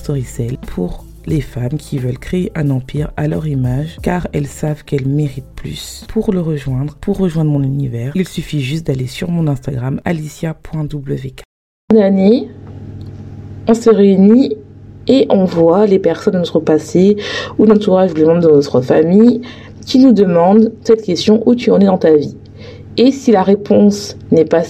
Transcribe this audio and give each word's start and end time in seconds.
Storycell 0.00 0.56
pour 0.66 1.04
les 1.26 1.42
femmes 1.42 1.76
qui 1.76 1.98
veulent 1.98 2.18
créer 2.18 2.50
un 2.54 2.70
empire 2.70 3.10
à 3.18 3.28
leur 3.28 3.46
image 3.46 3.98
car 4.02 4.26
elles 4.32 4.46
savent 4.46 4.82
qu'elles 4.82 5.06
méritent 5.06 5.54
plus. 5.54 6.06
Pour 6.08 6.32
le 6.32 6.40
rejoindre, 6.40 6.96
pour 6.96 7.18
rejoindre 7.18 7.50
mon 7.50 7.62
univers, 7.62 8.12
il 8.14 8.26
suffit 8.26 8.62
juste 8.62 8.86
d'aller 8.86 9.06
sur 9.06 9.30
mon 9.30 9.46
Instagram 9.46 10.00
alicia.wk. 10.06 11.42
Année, 11.94 12.48
on 13.68 13.74
se 13.74 13.90
réunit 13.90 14.56
et 15.06 15.26
on 15.28 15.44
voit 15.44 15.86
les 15.86 15.98
personnes 15.98 16.34
de 16.34 16.38
notre 16.38 16.60
passé 16.60 17.16
ou 17.58 17.66
l'entourage 17.66 18.14
des 18.14 18.24
membres 18.24 18.40
de 18.40 18.50
notre 18.50 18.80
famille 18.80 19.42
qui 19.84 19.98
nous 19.98 20.12
demandent 20.12 20.72
cette 20.82 21.02
question 21.02 21.42
où 21.44 21.54
tu 21.54 21.70
en 21.70 21.78
es 21.78 21.84
dans 21.84 21.98
ta 21.98 22.16
vie? 22.16 22.36
Et 22.96 23.12
si 23.12 23.32
la 23.32 23.42
réponse 23.42 24.16
n'est 24.30 24.46
pas 24.46 24.62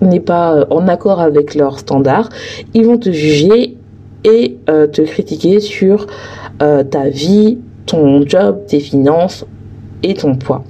n'est 0.00 0.20
pas 0.20 0.66
en 0.70 0.88
accord 0.88 1.20
avec 1.20 1.54
leurs 1.54 1.78
standards, 1.78 2.28
ils 2.74 2.84
vont 2.84 2.98
te 2.98 3.10
juger 3.10 3.76
et 4.24 4.58
euh, 4.68 4.86
te 4.86 5.02
critiquer 5.02 5.60
sur 5.60 6.06
euh, 6.62 6.82
ta 6.82 7.08
vie, 7.08 7.58
ton 7.86 8.26
job, 8.26 8.60
tes 8.66 8.80
finances 8.80 9.44
et 10.02 10.14
ton 10.14 10.36
poids. 10.36 10.64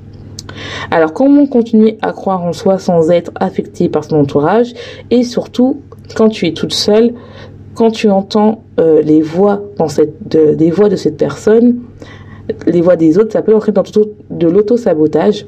Alors 0.91 1.13
comment 1.13 1.47
continuer 1.47 1.99
à 2.03 2.13
croire 2.13 2.43
en 2.43 2.53
soi 2.53 2.79
sans 2.79 3.11
être 3.11 3.33
affecté 3.37 3.89
par 3.89 4.05
son 4.05 4.17
entourage 4.17 4.73
et 5.11 5.23
surtout 5.23 5.81
quand 6.15 6.29
tu 6.29 6.47
es 6.47 6.53
toute 6.53 6.73
seule, 6.73 7.15
quand 7.75 7.91
tu 7.91 8.09
entends 8.09 8.63
euh, 8.79 9.03
les 9.03 9.21
voix 9.21 9.63
cette, 9.89 10.29
des 10.29 10.71
voix 10.71 10.89
de 10.89 10.97
cette 10.97 11.17
personne, 11.17 11.81
les 12.67 12.81
voix 12.81 12.97
des 12.97 13.19
autres, 13.19 13.33
ça 13.33 13.43
peut 13.43 13.55
entrer 13.55 13.73
dans 13.73 13.83
de 13.83 14.47
l'auto-sabotage. 14.47 15.47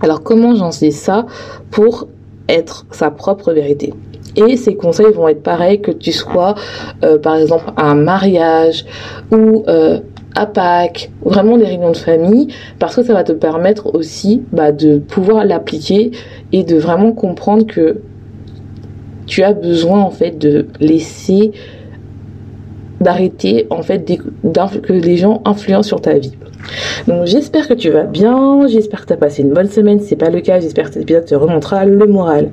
Alors 0.00 0.22
comment 0.22 0.54
j'en 0.54 0.70
sais 0.70 0.90
ça 0.90 1.26
pour 1.70 2.08
être 2.48 2.86
sa 2.90 3.10
propre 3.10 3.52
vérité? 3.52 3.92
Et 4.36 4.56
ces 4.56 4.74
conseils 4.74 5.12
vont 5.12 5.28
être 5.28 5.42
pareils 5.42 5.80
que 5.80 5.90
tu 5.90 6.12
sois, 6.12 6.54
euh, 7.04 7.18
par 7.18 7.36
exemple, 7.36 7.72
à 7.76 7.86
un 7.86 7.94
mariage 7.94 8.84
ou 9.32 9.64
euh, 9.68 10.00
à 10.34 10.46
Pâques, 10.46 11.10
vraiment 11.24 11.56
des 11.56 11.64
réunions 11.64 11.92
de 11.92 11.96
famille, 11.96 12.48
parce 12.78 12.96
que 12.96 13.02
ça 13.02 13.14
va 13.14 13.24
te 13.24 13.32
permettre 13.32 13.94
aussi 13.94 14.42
bah, 14.52 14.72
de 14.72 14.98
pouvoir 14.98 15.44
l'appliquer 15.44 16.12
et 16.52 16.62
de 16.62 16.76
vraiment 16.76 17.12
comprendre 17.12 17.66
que 17.66 18.00
tu 19.26 19.42
as 19.42 19.52
besoin 19.52 20.00
en 20.00 20.10
fait 20.10 20.38
de 20.38 20.66
laisser, 20.80 21.52
d'arrêter 23.00 23.66
en 23.70 23.82
fait 23.82 24.04
que 24.82 24.92
les 24.92 25.16
gens 25.16 25.42
influencent 25.44 25.88
sur 25.88 26.00
ta 26.00 26.14
vie. 26.18 26.36
Donc 27.06 27.26
j'espère 27.26 27.68
que 27.68 27.74
tu 27.74 27.90
vas 27.90 28.04
bien, 28.04 28.66
j'espère 28.66 29.02
que 29.02 29.06
tu 29.06 29.12
as 29.12 29.16
passé 29.16 29.42
une 29.42 29.52
bonne 29.52 29.68
semaine. 29.68 30.00
Si 30.00 30.08
c'est 30.08 30.16
pas 30.16 30.30
le 30.30 30.40
cas, 30.40 30.60
j'espère 30.60 30.88
que 30.88 30.94
cet 30.94 31.02
épisode 31.02 31.24
te 31.24 31.34
remontera 31.34 31.84
le 31.84 32.06
moral. 32.06 32.50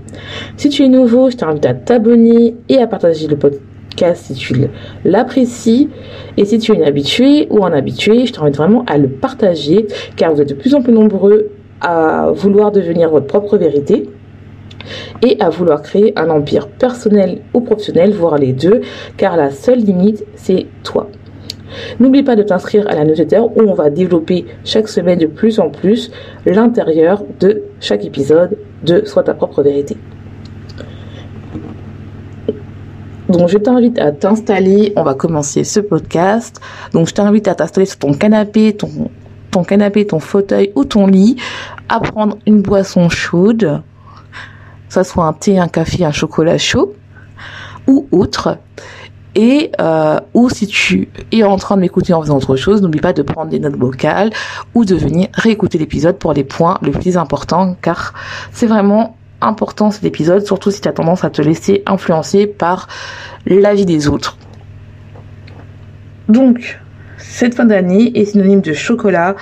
Si 0.56 0.69
tu 0.69 0.84
es 0.84 0.88
nouveau, 0.88 1.30
je 1.30 1.38
t'invite 1.38 1.66
à 1.66 1.74
t'abonner 1.74 2.56
et 2.69 2.78
à 2.78 2.88
partager 2.88 3.28
le 3.28 3.35
podcast 3.35 4.25
si 4.28 4.34
tu 4.35 4.56
l'apprécies. 5.03 5.90
Et 6.38 6.46
si 6.46 6.59
tu 6.59 6.72
es 6.72 6.75
une 6.75 6.84
habituée 6.84 7.47
ou 7.50 7.66
un 7.66 7.74
habitué, 7.74 8.25
je 8.25 8.34
t'invite 8.34 8.58
vraiment 8.58 8.84
à 8.88 8.97
le 8.97 9.09
partager 9.09 9.88
car 10.16 10.34
vous 10.34 10.41
êtes 10.41 10.50
de 10.50 10.53
plus 10.53 10.74
en 10.75 10.81
plus 10.81 10.94
nombreux 10.94 11.50
à 11.81 12.31
vouloir 12.34 12.72
devenir 12.72 13.09
votre 13.09 13.28
propre 13.28 13.58
vérité 13.58 14.09
et 15.22 15.38
à 15.40 15.50
vouloir 15.50 15.81
créer 15.81 16.14
un 16.18 16.30
empire 16.30 16.68
personnel 16.68 17.42
ou 17.53 17.62
professionnel, 17.62 18.14
voire 18.14 18.38
les 18.38 18.53
deux, 18.53 18.81
car 19.18 19.38
la 19.38 19.52
seule 19.52 19.80
limite, 19.80 20.25
c'est 20.36 20.68
toi. 20.84 21.09
N'oublie 22.00 22.24
pas 22.24 22.36
de 22.36 22.44
t'inscrire 22.44 22.88
à 22.88 22.96
la 22.96 23.03
newsletter 23.03 23.40
où 23.40 23.62
on 23.62 23.74
va 23.74 23.90
développer 23.90 24.46
chaque 24.64 24.88
semaine 24.88 25.20
de 25.20 25.26
plus 25.26 25.59
en 25.59 25.70
plus 25.70 26.12
l'intérieur 26.46 27.24
de 27.40 27.64
chaque 27.80 28.06
épisode 28.06 28.58
de 28.84 29.06
Sois 29.06 29.24
ta 29.24 29.34
propre 29.34 29.62
vérité. 29.62 29.97
Donc 33.30 33.50
je 33.50 33.58
t'invite 33.58 34.00
à 34.00 34.12
t'installer, 34.14 34.94
on 34.96 35.03
va 35.03 35.14
commencer 35.14 35.64
ce 35.66 35.81
podcast. 35.81 36.62
Donc 36.94 37.08
je 37.08 37.14
t'invite 37.14 37.47
à 37.47 37.56
t'installer 37.56 37.86
sur 37.86 38.00
ton 38.00 38.14
canapé, 38.14 38.74
ton, 38.74 38.90
ton 39.52 39.64
canapé, 39.64 40.08
ton 40.08 40.20
fauteuil 40.20 40.72
ou 40.76 40.86
ton 40.86 41.08
lit, 41.08 41.36
à 41.90 42.00
prendre 42.00 42.38
une 42.46 42.62
boisson 42.62 43.09
chaude, 43.09 43.81
ce 44.90 45.03
soit 45.03 45.25
un 45.25 45.34
thé, 45.34 45.59
un 45.59 45.68
café, 45.68 46.06
un 46.06 46.12
chocolat 46.12 46.58
chaud 46.58 46.94
ou 47.88 48.08
autre 48.12 48.58
et 49.36 49.72
euh, 49.80 50.20
ou 50.34 50.50
si 50.50 50.66
tu 50.66 51.09
es 51.31 51.44
en 51.44 51.58
train 51.58 51.75
de 51.75 51.81
m'écouter 51.81 52.12
en 52.12 52.22
faisant 52.22 52.38
autre 52.38 52.56
chose, 52.56 52.81
n'oublie 52.81 53.00
pas 53.00 53.14
de 53.14 53.22
prendre 53.22 53.52
des 53.52 53.59
notes 53.59 53.78
vocales 53.78 54.31
ou 54.74 54.84
de 54.84 54.96
venir 54.96 55.28
réécouter 55.34 55.78
l'épisode 55.78 56.18
pour 56.18 56.34
les 56.34 56.44
points 56.44 56.80
les 56.81 56.90
plus 56.90 57.18
importants 57.18 57.76
car 57.80 58.16
c'est 58.52 58.66
vraiment 58.66 59.16
important 59.40 59.92
cet 59.92 60.03
épisode, 60.06 60.44
surtout 60.44 60.72
si 60.72 60.81
tu 60.81 60.88
as 60.88 60.94
tendance 60.94 61.24
à 61.24 61.30
te 61.30 61.44
laisser 61.44 61.84
influencer 61.86 62.47
par 62.47 62.88
l'avis 63.46 63.86
des 63.86 64.08
autres. 64.08 64.38
Donc, 66.28 66.80
cette 67.18 67.53
fin 67.53 67.66
d'année 67.66 68.20
est 68.20 68.26
synonyme 68.26 68.62
de 68.62 68.74
chocolat, 68.74 69.36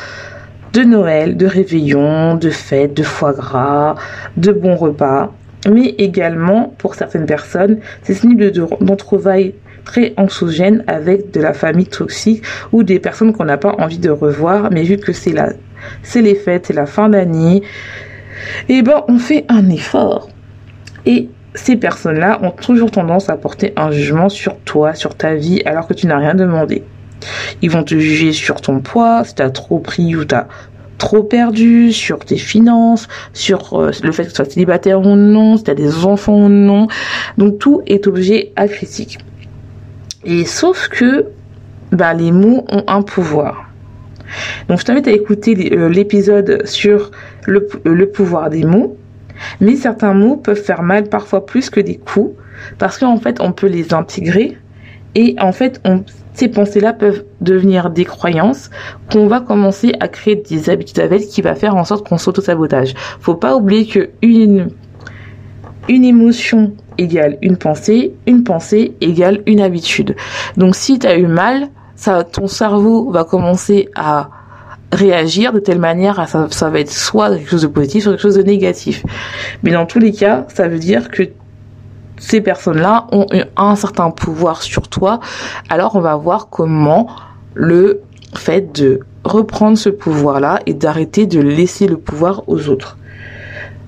de 0.75 0.83
Noël, 0.83 1.37
de 1.37 1.45
réveillon, 1.45 2.35
de 2.35 2.49
fête, 2.49 2.93
de 2.93 3.03
foie 3.03 3.31
gras, 3.31 3.95
de 4.35 4.51
bons 4.51 4.75
repas, 4.75 5.31
mais 5.71 5.95
également 5.97 6.75
pour 6.77 6.95
certaines 6.95 7.25
personnes, 7.25 7.79
c'est 8.03 8.13
synonyme 8.13 8.51
d'entrouvailles 8.81 9.55
très 9.85 10.13
anxiogène 10.17 10.83
avec 10.87 11.31
de 11.31 11.39
la 11.39 11.53
famille 11.53 11.85
toxique 11.87 12.43
ou 12.73 12.83
des 12.83 12.99
personnes 12.99 13.31
qu'on 13.31 13.45
n'a 13.45 13.57
pas 13.57 13.73
envie 13.79 13.99
de 13.99 14.09
revoir, 14.09 14.69
mais 14.69 14.83
vu 14.83 14.97
que 14.97 15.13
c'est 15.13 15.31
la, 15.31 15.53
c'est 16.03 16.21
les 16.21 16.35
fêtes, 16.35 16.65
c'est 16.65 16.73
la 16.73 16.87
fin 16.87 17.07
d'année, 17.07 17.63
et 18.67 18.79
eh 18.79 18.81
ben 18.81 19.05
on 19.07 19.17
fait 19.17 19.45
un 19.47 19.69
effort. 19.69 20.27
Et 21.05 21.29
ces 21.53 21.77
personnes-là 21.77 22.39
ont 22.43 22.51
toujours 22.51 22.91
tendance 22.91 23.29
à 23.29 23.37
porter 23.37 23.71
un 23.77 23.91
jugement 23.91 24.27
sur 24.27 24.57
toi, 24.59 24.93
sur 24.93 25.15
ta 25.15 25.35
vie, 25.35 25.61
alors 25.65 25.87
que 25.87 25.93
tu 25.93 26.05
n'as 26.05 26.17
rien 26.17 26.35
demandé. 26.35 26.83
Ils 27.61 27.71
vont 27.71 27.83
te 27.83 27.97
juger 27.97 28.33
sur 28.33 28.61
ton 28.61 28.79
poids, 28.79 29.23
si 29.23 29.35
tu 29.35 29.41
as 29.41 29.49
trop 29.49 29.79
pris 29.79 30.15
ou 30.15 30.25
tu 30.25 30.35
as 30.35 30.47
trop 30.97 31.23
perdu, 31.23 31.91
sur 31.91 32.19
tes 32.19 32.37
finances, 32.37 33.07
sur 33.33 33.73
euh, 33.73 33.91
le 34.01 34.11
fait 34.11 34.23
que 34.23 34.29
tu 34.29 34.35
sois 34.35 34.45
célibataire 34.45 35.01
ou 35.01 35.15
non, 35.15 35.57
si 35.57 35.63
tu 35.63 35.71
as 35.71 35.75
des 35.75 36.05
enfants 36.05 36.45
ou 36.45 36.49
non. 36.49 36.87
Donc 37.37 37.59
tout 37.59 37.81
est 37.85 38.07
objet 38.07 38.51
à 38.55 38.67
critique. 38.67 39.19
Et 40.23 40.45
sauf 40.45 40.87
que 40.87 41.27
bah, 41.91 42.13
les 42.13 42.31
mots 42.31 42.65
ont 42.71 42.83
un 42.87 43.01
pouvoir. 43.01 43.69
Donc 44.67 44.79
je 44.79 44.85
t'invite 44.85 45.07
à 45.07 45.11
écouter 45.11 45.71
euh, 45.73 45.89
l'épisode 45.89 46.65
sur 46.65 47.11
le, 47.45 47.67
le, 47.83 48.09
pouvoir 48.09 48.49
des 48.49 48.63
mots. 48.63 48.97
Mais 49.59 49.75
certains 49.75 50.13
mots 50.13 50.37
peuvent 50.37 50.61
faire 50.61 50.81
mal 50.81 51.09
parfois 51.09 51.45
plus 51.45 51.69
que 51.69 51.79
des 51.79 51.97
coups 51.97 52.35
parce 52.77 52.97
qu'en 52.97 53.17
fait 53.17 53.41
on 53.41 53.51
peut 53.51 53.67
les 53.67 53.93
intégrer 53.93 54.57
et 55.13 55.35
en 55.39 55.51
fait 55.51 55.81
on, 55.83 56.03
ces 56.35 56.49
pensées-là 56.49 56.93
peuvent 56.93 57.23
devenir 57.41 57.89
des 57.89 58.05
croyances 58.05 58.69
qu'on 59.11 59.27
va 59.27 59.39
commencer 59.39 59.93
à 59.99 60.07
créer 60.07 60.35
des 60.35 60.69
habitudes 60.69 60.99
avec 60.99 61.27
qui 61.27 61.41
va 61.41 61.55
faire 61.55 61.75
en 61.75 61.85
sorte 61.85 62.07
qu'on 62.07 62.17
s'auto-sabotage. 62.17 62.93
Faut 63.21 63.35
pas 63.35 63.55
oublier 63.55 63.87
que 63.87 64.09
une, 64.21 64.69
émotion 65.87 66.73
égale 66.97 67.37
une 67.41 67.57
pensée, 67.57 68.13
une 68.27 68.43
pensée 68.43 68.95
égale 69.01 69.41
une 69.45 69.61
habitude. 69.61 70.15
Donc 70.57 70.75
si 70.75 70.99
tu 70.99 71.07
as 71.07 71.17
eu 71.17 71.27
mal, 71.27 71.69
ça, 71.95 72.23
ton 72.25 72.47
cerveau 72.47 73.09
va 73.11 73.23
commencer 73.23 73.89
à 73.95 74.29
réagir 74.91 75.53
de 75.53 75.59
telle 75.59 75.79
manière, 75.79 76.19
à 76.19 76.27
ça, 76.27 76.47
ça 76.51 76.69
va 76.69 76.79
être 76.79 76.91
soit 76.91 77.29
quelque 77.29 77.49
chose 77.49 77.61
de 77.61 77.67
positif, 77.67 78.03
soit 78.03 78.13
quelque 78.13 78.21
chose 78.21 78.35
de 78.35 78.43
négatif. 78.43 79.05
Mais 79.63 79.71
dans 79.71 79.85
tous 79.85 79.99
les 79.99 80.11
cas, 80.11 80.45
ça 80.53 80.67
veut 80.67 80.79
dire 80.79 81.09
que 81.09 81.23
ces 82.17 82.41
personnes-là 82.41 83.07
ont 83.11 83.25
un 83.57 83.75
certain 83.75 84.11
pouvoir 84.11 84.63
sur 84.63 84.87
toi. 84.87 85.19
Alors 85.69 85.95
on 85.95 86.01
va 86.01 86.15
voir 86.15 86.49
comment 86.49 87.07
le 87.53 88.01
fait 88.35 88.73
de 88.73 88.99
reprendre 89.23 89.77
ce 89.77 89.89
pouvoir-là 89.89 90.59
et 90.65 90.73
d'arrêter 90.73 91.25
de 91.25 91.39
laisser 91.39 91.87
le 91.87 91.97
pouvoir 91.97 92.43
aux 92.47 92.69
autres. 92.69 92.97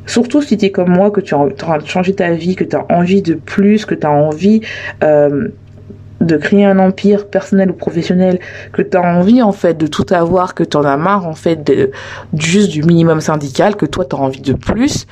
Surtout 0.05 0.41
si 0.41 0.57
tu 0.57 0.65
es 0.65 0.71
comme 0.71 0.89
moi, 0.89 1.11
que 1.11 1.19
tu 1.19 1.35
as 1.35 1.37
envie 1.37 1.53
de 1.53 1.87
changer 1.87 2.15
ta 2.15 2.31
vie, 2.31 2.55
que 2.55 2.63
tu 2.63 2.75
as 2.75 2.85
envie 2.89 3.21
de 3.21 3.33
plus, 3.33 3.85
que 3.85 3.93
tu 3.93 4.07
as 4.07 4.11
envie 4.11 4.61
euh, 5.03 5.49
de 6.21 6.37
créer 6.37 6.65
un 6.65 6.79
empire 6.79 7.27
personnel 7.27 7.71
ou 7.71 7.73
professionnel, 7.73 8.39
que 8.71 8.81
tu 8.81 8.97
as 8.97 9.01
envie 9.01 9.41
en 9.41 9.51
fait 9.51 9.77
de 9.77 9.85
tout 9.85 10.05
avoir, 10.11 10.55
que 10.55 10.63
tu 10.63 10.77
en 10.77 10.85
as 10.85 10.97
marre 10.97 11.27
en 11.27 11.33
fait 11.33 11.63
de, 11.63 11.91
juste 12.33 12.71
du 12.71 12.83
minimum 12.83 13.19
syndical, 13.19 13.75
que 13.75 13.85
toi 13.85 14.05
tu 14.05 14.15
as 14.15 14.19
envie 14.19 14.41
de 14.41 14.53
plus, 14.53 15.05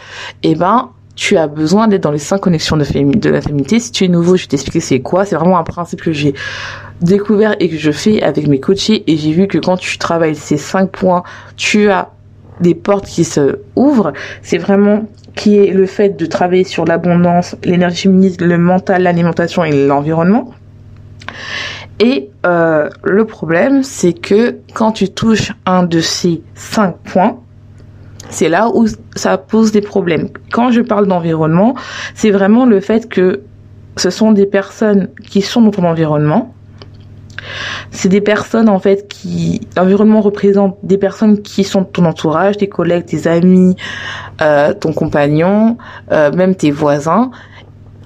eh 0.43 0.55
ben 0.55 0.89
tu 1.15 1.37
as 1.37 1.47
besoin 1.47 1.87
d'être 1.87 2.03
dans 2.03 2.11
les 2.11 2.19
cinq 2.19 2.39
connexions 2.39 2.77
de, 2.77 2.83
de 3.17 3.29
la 3.29 3.41
féminité. 3.41 3.79
Si 3.79 3.91
tu 3.91 4.05
es 4.05 4.07
nouveau, 4.07 4.35
je 4.35 4.43
vais 4.43 4.49
t'expliquer 4.49 4.79
c'est 4.79 4.99
quoi. 4.99 5.25
C'est 5.25 5.35
vraiment 5.35 5.57
un 5.57 5.63
principe 5.63 6.01
que 6.01 6.11
j'ai 6.11 6.33
découvert 7.01 7.55
et 7.59 7.69
que 7.69 7.77
je 7.77 7.91
fais 7.91 8.21
avec 8.21 8.47
mes 8.47 8.59
coachés 8.59 9.03
et 9.07 9.17
j'ai 9.17 9.31
vu 9.31 9.47
que 9.47 9.57
quand 9.57 9.77
tu 9.77 9.97
travailles 9.97 10.35
ces 10.35 10.57
cinq 10.57 10.91
points, 10.91 11.23
tu 11.55 11.89
as 11.89 12.11
des 12.59 12.75
portes 12.75 13.05
qui 13.05 13.23
se 13.23 13.59
ouvrent. 13.75 14.13
C'est 14.41 14.57
vraiment 14.57 15.05
qui 15.35 15.57
est 15.57 15.71
le 15.71 15.85
fait 15.85 16.17
de 16.17 16.25
travailler 16.25 16.63
sur 16.63 16.85
l'abondance, 16.85 17.55
l'énergie 17.63 18.03
féminine, 18.03 18.35
le 18.39 18.57
mental, 18.57 19.03
l'alimentation 19.03 19.65
et 19.65 19.85
l'environnement. 19.87 20.51
Et 21.99 22.29
euh, 22.45 22.89
le 23.03 23.25
problème, 23.25 23.83
c'est 23.83 24.13
que 24.13 24.57
quand 24.73 24.91
tu 24.91 25.09
touches 25.09 25.53
un 25.65 25.83
de 25.83 25.99
ces 25.99 26.41
cinq 26.55 26.97
points, 27.03 27.39
c'est 28.29 28.49
là 28.49 28.69
où 28.73 28.85
ça 29.15 29.37
pose 29.37 29.71
des 29.71 29.81
problèmes. 29.81 30.29
Quand 30.51 30.71
je 30.71 30.81
parle 30.81 31.07
d'environnement, 31.07 31.75
c'est 32.13 32.31
vraiment 32.31 32.65
le 32.65 32.79
fait 32.79 33.07
que 33.09 33.41
ce 33.97 34.09
sont 34.09 34.31
des 34.31 34.45
personnes 34.45 35.09
qui 35.29 35.41
sont 35.41 35.61
dans 35.61 35.71
ton 35.71 35.85
environnement. 35.85 36.53
C'est 37.91 38.09
des 38.09 38.21
personnes 38.21 38.69
en 38.69 38.79
fait 38.79 39.07
qui 39.07 39.61
l'environnement 39.77 40.21
représente 40.21 40.77
des 40.83 40.97
personnes 40.97 41.41
qui 41.41 41.63
sont 41.63 41.81
de 41.81 41.87
ton 41.87 42.05
entourage, 42.05 42.57
tes 42.57 42.67
collègues, 42.67 43.05
tes 43.05 43.27
amis, 43.27 43.75
euh, 44.41 44.73
ton 44.73 44.93
compagnon, 44.93 45.77
euh, 46.11 46.31
même 46.31 46.55
tes 46.55 46.71
voisins, 46.71 47.29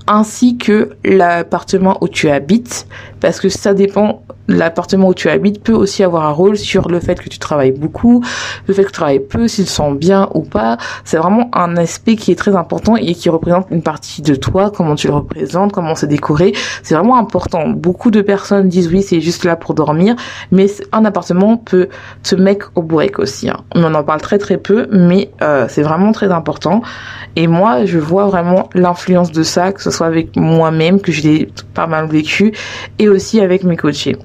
ainsi 0.07 0.57
que 0.57 0.89
l'appartement 1.05 1.97
où 2.01 2.07
tu 2.07 2.29
habites, 2.29 2.87
parce 3.21 3.39
que 3.39 3.47
ça 3.47 3.73
dépend 3.73 4.23
l'appartement 4.49 5.07
où 5.07 5.13
tu 5.13 5.29
habites 5.29 5.63
peut 5.63 5.73
aussi 5.73 6.03
avoir 6.03 6.25
un 6.25 6.31
rôle 6.31 6.57
sur 6.57 6.89
le 6.89 6.99
fait 6.99 7.19
que 7.19 7.29
tu 7.29 7.39
travailles 7.39 7.71
beaucoup, 7.71 8.23
le 8.67 8.73
fait 8.73 8.81
que 8.83 8.87
tu 8.87 8.93
travailles 8.93 9.19
peu, 9.19 9.47
s'ils 9.47 9.69
sont 9.69 9.91
bien 9.91 10.29
ou 10.33 10.41
pas. 10.41 10.77
C'est 11.05 11.17
vraiment 11.17 11.49
un 11.53 11.77
aspect 11.77 12.15
qui 12.15 12.31
est 12.31 12.35
très 12.35 12.55
important 12.55 12.95
et 12.95 13.13
qui 13.13 13.29
représente 13.29 13.67
une 13.69 13.83
partie 13.83 14.21
de 14.21 14.35
toi, 14.35 14.71
comment 14.75 14.95
tu 14.95 15.07
le 15.07 15.13
représentes, 15.13 15.71
comment 15.71 15.95
c'est 15.95 16.07
décoré. 16.07 16.53
C'est 16.83 16.95
vraiment 16.95 17.17
important. 17.17 17.69
Beaucoup 17.69 18.11
de 18.11 18.21
personnes 18.21 18.67
disent 18.67 18.89
oui, 18.91 19.03
c'est 19.03 19.21
juste 19.21 19.45
là 19.45 19.55
pour 19.55 19.73
dormir, 19.73 20.15
mais 20.51 20.65
un 20.91 21.05
appartement 21.05 21.57
peut 21.57 21.87
te 22.23 22.35
mettre 22.35 22.71
au 22.75 22.81
break 22.81 23.19
aussi. 23.19 23.49
Hein. 23.49 23.57
On 23.75 23.93
en 23.93 24.03
parle 24.03 24.21
très 24.21 24.39
très 24.39 24.57
peu, 24.57 24.87
mais 24.91 25.29
euh, 25.41 25.67
c'est 25.69 25.83
vraiment 25.83 26.11
très 26.11 26.31
important. 26.31 26.81
Et 27.35 27.47
moi, 27.47 27.85
je 27.85 27.99
vois 27.99 28.25
vraiment 28.25 28.69
l'influence 28.73 29.31
de 29.31 29.43
ça, 29.43 29.71
que 29.71 29.81
ce 29.81 29.91
soit 29.91 30.07
avec 30.07 30.35
moi-même, 30.35 30.99
que 30.99 31.11
je 31.11 31.21
l'ai 31.21 31.49
pas 31.73 31.87
mal 31.87 32.07
vécu, 32.07 32.53
et 32.97 33.07
aussi 33.07 33.39
avec 33.39 33.63
mes 33.63 33.77
coachés. 33.77 34.17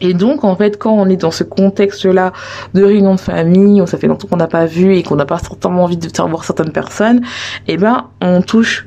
Et 0.00 0.14
donc, 0.14 0.44
en 0.44 0.54
fait, 0.56 0.78
quand 0.78 0.92
on 0.92 1.08
est 1.08 1.16
dans 1.16 1.30
ce 1.30 1.44
contexte-là 1.44 2.32
de 2.74 2.84
réunion 2.84 3.14
de 3.14 3.20
famille, 3.20 3.80
où 3.80 3.86
ça 3.86 3.98
fait 3.98 4.06
longtemps 4.06 4.28
qu'on 4.28 4.36
n'a 4.36 4.46
pas 4.46 4.66
vu 4.66 4.94
et 4.94 5.02
qu'on 5.02 5.16
n'a 5.16 5.24
pas 5.24 5.38
certainement 5.38 5.84
envie 5.84 5.96
de 5.96 6.08
voir 6.28 6.44
certaines 6.44 6.72
personnes, 6.72 7.22
eh 7.66 7.76
ben, 7.76 8.06
on 8.20 8.42
touche 8.42 8.86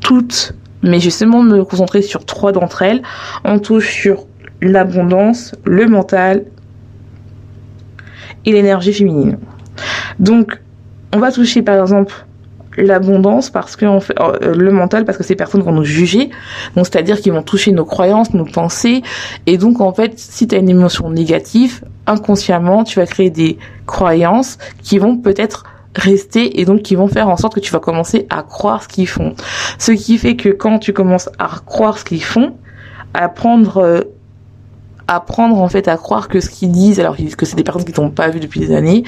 toutes. 0.00 0.54
Mais 0.82 1.00
justement, 1.00 1.42
me 1.42 1.64
concentrer 1.64 2.02
sur 2.02 2.24
trois 2.24 2.52
d'entre 2.52 2.82
elles. 2.82 3.02
On 3.44 3.58
touche 3.58 3.92
sur 3.92 4.26
l'abondance, 4.60 5.54
le 5.64 5.86
mental 5.86 6.44
et 8.44 8.52
l'énergie 8.52 8.92
féminine. 8.92 9.38
Donc, 10.18 10.60
on 11.14 11.18
va 11.18 11.32
toucher 11.32 11.62
par 11.62 11.80
exemple 11.80 12.26
l'abondance 12.82 13.50
parce 13.50 13.76
que 13.76 13.84
euh, 13.84 14.54
le 14.54 14.70
mental 14.70 15.04
parce 15.04 15.18
que 15.18 15.24
ces 15.24 15.36
personnes 15.36 15.62
vont 15.62 15.72
nous 15.72 15.84
juger. 15.84 16.30
Donc 16.76 16.86
c'est-à-dire 16.86 17.20
qu'ils 17.20 17.32
vont 17.32 17.42
toucher 17.42 17.72
nos 17.72 17.84
croyances 17.84 18.32
nos 18.34 18.44
pensées. 18.44 19.02
Et 19.46 19.58
donc 19.58 19.80
en 19.80 19.92
fait 19.92 20.18
si 20.18 20.46
tu 20.46 20.54
as 20.54 20.58
une 20.58 20.68
émotion 20.68 21.10
négative 21.10 21.82
inconsciemment 22.06 22.84
tu 22.84 22.98
vas 22.98 23.06
créer 23.06 23.30
des 23.30 23.58
croyances 23.86 24.58
qui 24.82 24.98
vont 24.98 25.16
peut-être 25.16 25.64
rester 25.94 26.60
et 26.60 26.64
donc 26.64 26.82
qui 26.82 26.94
vont 26.94 27.08
faire 27.08 27.28
en 27.28 27.36
sorte 27.36 27.54
que 27.54 27.60
tu 27.60 27.72
vas 27.72 27.80
commencer 27.80 28.26
à 28.30 28.42
croire 28.42 28.82
ce 28.82 28.88
qu'ils 28.88 29.08
font. 29.08 29.34
Ce 29.78 29.92
qui 29.92 30.18
fait 30.18 30.36
que 30.36 30.48
quand 30.48 30.78
tu 30.78 30.92
commences 30.92 31.28
à 31.38 31.50
croire 31.66 31.98
ce 31.98 32.04
qu'ils 32.04 32.24
font 32.24 32.54
à 33.14 33.28
prendre 33.28 33.78
euh, 33.78 34.00
apprendre 35.08 35.56
en 35.60 35.68
fait 35.68 35.88
à 35.88 35.96
croire 35.96 36.28
que 36.28 36.38
ce 36.40 36.50
qu'ils 36.50 36.70
disent, 36.70 37.00
alors 37.00 37.16
que 37.16 37.46
c'est 37.46 37.56
des 37.56 37.64
personnes 37.64 37.84
qui 37.84 37.92
t'ont 37.92 38.10
pas 38.10 38.28
vu 38.28 38.40
depuis 38.40 38.60
des 38.60 38.74
années, 38.74 39.04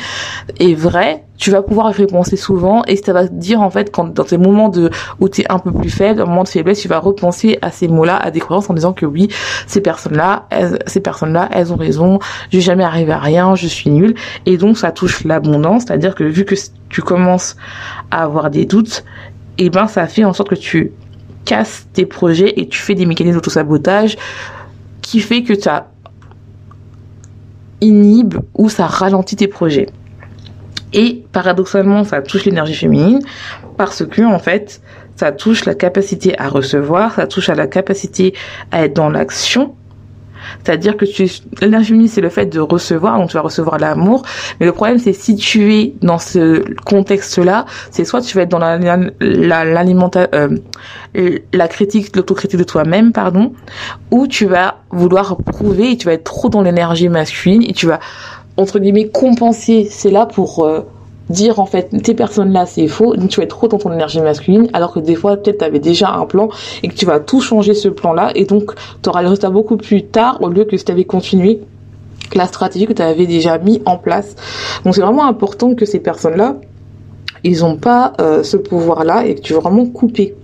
est 0.58 0.74
vrai, 0.74 1.24
tu 1.36 1.50
vas 1.50 1.62
pouvoir 1.62 1.92
y 1.98 2.36
souvent 2.36 2.82
et 2.86 2.96
ça 2.96 3.12
va 3.12 3.28
te 3.28 3.34
dire 3.34 3.60
en 3.60 3.70
fait 3.70 3.90
quand 3.92 4.12
dans 4.12 4.24
tes 4.24 4.38
moments 4.38 4.68
de 4.70 4.90
où 5.20 5.28
tu 5.28 5.42
es 5.42 5.52
un 5.52 5.58
peu 5.58 5.72
plus 5.72 5.90
faible, 5.90 6.22
un 6.22 6.26
moment 6.26 6.42
de 6.42 6.48
faiblesse, 6.48 6.80
tu 6.80 6.88
vas 6.88 6.98
repenser 6.98 7.58
à 7.62 7.70
ces 7.70 7.86
mots-là, 7.86 8.16
à 8.16 8.30
des 8.30 8.40
croyances 8.40 8.68
en 8.70 8.74
disant 8.74 8.92
que 8.92 9.06
oui, 9.06 9.28
ces 9.66 9.80
personnes-là, 9.80 10.46
ces 10.86 11.00
personnes-là, 11.00 11.48
elles 11.52 11.72
ont 11.72 11.76
raison, 11.76 12.18
je 12.50 12.58
jamais 12.60 12.84
arriver 12.84 13.12
à 13.12 13.18
rien, 13.18 13.54
je 13.54 13.66
suis 13.66 13.90
nulle. 13.90 14.14
Et 14.46 14.56
donc 14.56 14.78
ça 14.78 14.92
touche 14.92 15.24
l'abondance, 15.24 15.84
c'est-à-dire 15.86 16.14
que 16.14 16.24
vu 16.24 16.44
que 16.44 16.54
tu 16.88 17.02
commences 17.02 17.56
à 18.10 18.22
avoir 18.24 18.50
des 18.50 18.64
doutes, 18.64 19.04
et 19.58 19.66
eh 19.66 19.70
ben 19.70 19.86
ça 19.86 20.06
fait 20.06 20.24
en 20.24 20.32
sorte 20.32 20.48
que 20.48 20.54
tu 20.54 20.92
casses 21.44 21.86
tes 21.92 22.06
projets 22.06 22.60
et 22.60 22.68
tu 22.68 22.78
fais 22.78 22.94
des 22.94 23.06
mécanismes 23.06 23.36
d'auto-sabotage 23.36 24.16
qui 25.02 25.20
fait 25.20 25.42
que 25.42 25.58
ça 25.58 25.90
inhibe 27.80 28.36
ou 28.54 28.68
ça 28.68 28.86
ralentit 28.86 29.36
tes 29.36 29.48
projets. 29.48 29.86
Et 30.92 31.24
paradoxalement, 31.32 32.04
ça 32.04 32.20
touche 32.20 32.44
l'énergie 32.44 32.74
féminine 32.74 33.20
parce 33.76 34.04
que 34.04 34.22
en 34.22 34.38
fait, 34.38 34.82
ça 35.16 35.32
touche 35.32 35.64
la 35.64 35.74
capacité 35.74 36.38
à 36.38 36.48
recevoir, 36.48 37.14
ça 37.14 37.26
touche 37.26 37.48
à 37.48 37.54
la 37.54 37.66
capacité 37.66 38.34
à 38.72 38.84
être 38.84 38.94
dans 38.94 39.08
l'action 39.08 39.74
c'est-à-dire 40.64 40.96
que 40.96 41.04
tu 41.04 41.28
l'énergie 41.60 41.88
féminine, 41.88 42.08
c'est 42.08 42.20
le 42.20 42.28
fait 42.28 42.46
de 42.46 42.60
recevoir, 42.60 43.18
donc 43.18 43.30
tu 43.30 43.34
vas 43.34 43.42
recevoir 43.42 43.78
l'amour. 43.78 44.22
Mais 44.58 44.66
le 44.66 44.72
problème, 44.72 44.98
c'est 44.98 45.12
si 45.12 45.36
tu 45.36 45.74
es 45.74 45.94
dans 46.02 46.18
ce 46.18 46.64
contexte-là, 46.84 47.66
c'est 47.90 48.04
soit 48.04 48.20
tu 48.20 48.36
vas 48.36 48.42
être 48.42 48.48
dans 48.48 48.58
la, 48.58 48.78
la, 48.78 49.64
euh, 51.16 51.38
la 51.52 51.68
critique, 51.68 52.14
l'autocritique 52.16 52.58
de 52.58 52.64
toi-même, 52.64 53.12
pardon, 53.12 53.52
ou 54.10 54.26
tu 54.26 54.46
vas 54.46 54.78
vouloir 54.90 55.36
prouver 55.36 55.92
et 55.92 55.96
tu 55.96 56.06
vas 56.06 56.12
être 56.12 56.24
trop 56.24 56.48
dans 56.48 56.62
l'énergie 56.62 57.08
masculine 57.08 57.62
et 57.62 57.72
tu 57.72 57.86
vas, 57.86 58.00
entre 58.56 58.78
guillemets, 58.78 59.08
compenser. 59.08 59.88
C'est 59.90 60.10
là 60.10 60.26
pour, 60.26 60.64
euh, 60.64 60.80
dire 61.30 61.58
en 61.60 61.66
fait 61.66 61.90
tes 62.02 62.14
personnes 62.14 62.52
là 62.52 62.66
c'est 62.66 62.86
faux, 62.88 63.14
tu 63.28 63.36
vas 63.38 63.44
être 63.44 63.50
trop 63.50 63.68
dans 63.68 63.78
ton 63.78 63.92
énergie 63.92 64.20
masculine 64.20 64.68
alors 64.72 64.92
que 64.92 65.00
des 65.00 65.14
fois 65.14 65.36
peut-être 65.36 65.58
tu 65.58 65.64
avais 65.64 65.78
déjà 65.78 66.10
un 66.10 66.26
plan 66.26 66.48
et 66.82 66.88
que 66.88 66.94
tu 66.94 67.06
vas 67.06 67.20
tout 67.20 67.40
changer 67.40 67.74
ce 67.74 67.88
plan 67.88 68.12
là 68.12 68.30
et 68.34 68.44
donc 68.44 68.72
tu 69.02 69.08
auras 69.08 69.22
le 69.22 69.28
résultat 69.28 69.50
beaucoup 69.50 69.76
plus 69.76 70.04
tard 70.04 70.38
au 70.42 70.48
lieu 70.48 70.64
que 70.64 70.76
si 70.76 70.84
tu 70.84 70.92
avais 70.92 71.04
continué 71.04 71.60
la 72.34 72.46
stratégie 72.46 72.86
que 72.86 72.92
tu 72.92 73.02
avais 73.02 73.26
déjà 73.26 73.58
mis 73.58 73.82
en 73.86 73.96
place. 73.96 74.36
Donc 74.84 74.94
c'est 74.94 75.00
vraiment 75.00 75.26
important 75.26 75.74
que 75.74 75.84
ces 75.84 76.00
personnes 76.00 76.36
là 76.36 76.56
ils 77.42 77.64
ont 77.64 77.76
pas 77.76 78.12
euh, 78.20 78.42
ce 78.42 78.56
pouvoir 78.56 79.04
là 79.04 79.24
et 79.24 79.34
que 79.34 79.40
tu 79.40 79.54
veux 79.54 79.60
vraiment 79.60 79.86
couper. 79.86 80.34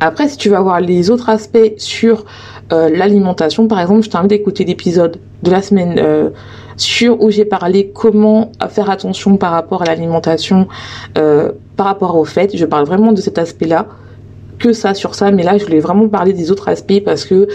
Après 0.00 0.28
si 0.28 0.36
tu 0.36 0.48
vas 0.48 0.60
voir 0.60 0.80
les 0.80 1.10
autres 1.10 1.30
aspects 1.30 1.74
sur 1.78 2.24
euh, 2.72 2.88
l'alimentation 2.90 3.68
par 3.68 3.80
exemple, 3.80 4.02
je 4.02 4.10
t'invite 4.10 4.30
d'écouter 4.30 4.64
l'épisode 4.64 5.20
de 5.42 5.50
la 5.50 5.62
semaine 5.62 5.96
euh, 5.98 6.30
sur 6.76 7.22
où 7.22 7.30
j'ai 7.30 7.44
parlé 7.44 7.90
comment 7.94 8.52
faire 8.68 8.90
attention 8.90 9.36
par 9.36 9.52
rapport 9.52 9.82
à 9.82 9.86
l'alimentation, 9.86 10.68
euh, 11.18 11.52
par 11.76 11.86
rapport 11.86 12.16
au 12.16 12.24
fait. 12.24 12.56
Je 12.56 12.64
parle 12.64 12.86
vraiment 12.86 13.12
de 13.12 13.20
cet 13.20 13.38
aspect-là, 13.38 13.86
que 14.58 14.72
ça 14.72 14.94
sur 14.94 15.14
ça, 15.14 15.30
mais 15.30 15.42
là 15.42 15.58
je 15.58 15.64
voulais 15.64 15.80
vraiment 15.80 16.08
parler 16.08 16.32
des 16.32 16.50
autres 16.50 16.68
aspects 16.68 17.02
parce 17.04 17.24
que 17.24 17.48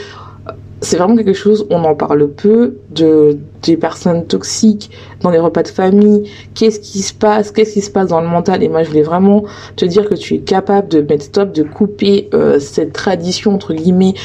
c'est 0.82 0.98
vraiment 0.98 1.16
quelque 1.16 1.34
chose, 1.34 1.68
on 1.70 1.84
en 1.84 1.94
parle 1.94 2.28
peu, 2.28 2.78
de 2.90 3.38
des 3.62 3.78
personnes 3.78 4.26
toxiques 4.26 4.90
dans 5.22 5.30
les 5.30 5.38
repas 5.38 5.62
de 5.62 5.68
famille, 5.68 6.24
qu'est-ce 6.56 6.80
qui 6.80 7.04
se 7.04 7.14
passe, 7.14 7.52
qu'est-ce 7.52 7.74
qui 7.74 7.82
se 7.82 7.92
passe 7.92 8.08
dans 8.08 8.20
le 8.20 8.28
mental? 8.28 8.64
Et 8.64 8.70
moi, 8.70 8.82
je 8.82 8.90
voulais 8.90 9.04
vraiment 9.04 9.44
te 9.76 9.86
dire 9.86 10.10
que 10.10 10.16
tu 10.16 10.34
es 10.34 10.40
capable 10.40 10.88
de 10.88 11.02
mettre 11.02 11.26
stop, 11.26 11.52
de 11.52 11.62
couper 11.62 12.28
euh, 12.34 12.58
cette 12.60 12.94
tradition, 12.94 13.54
entre 13.54 13.76
guillemets, 13.76 14.16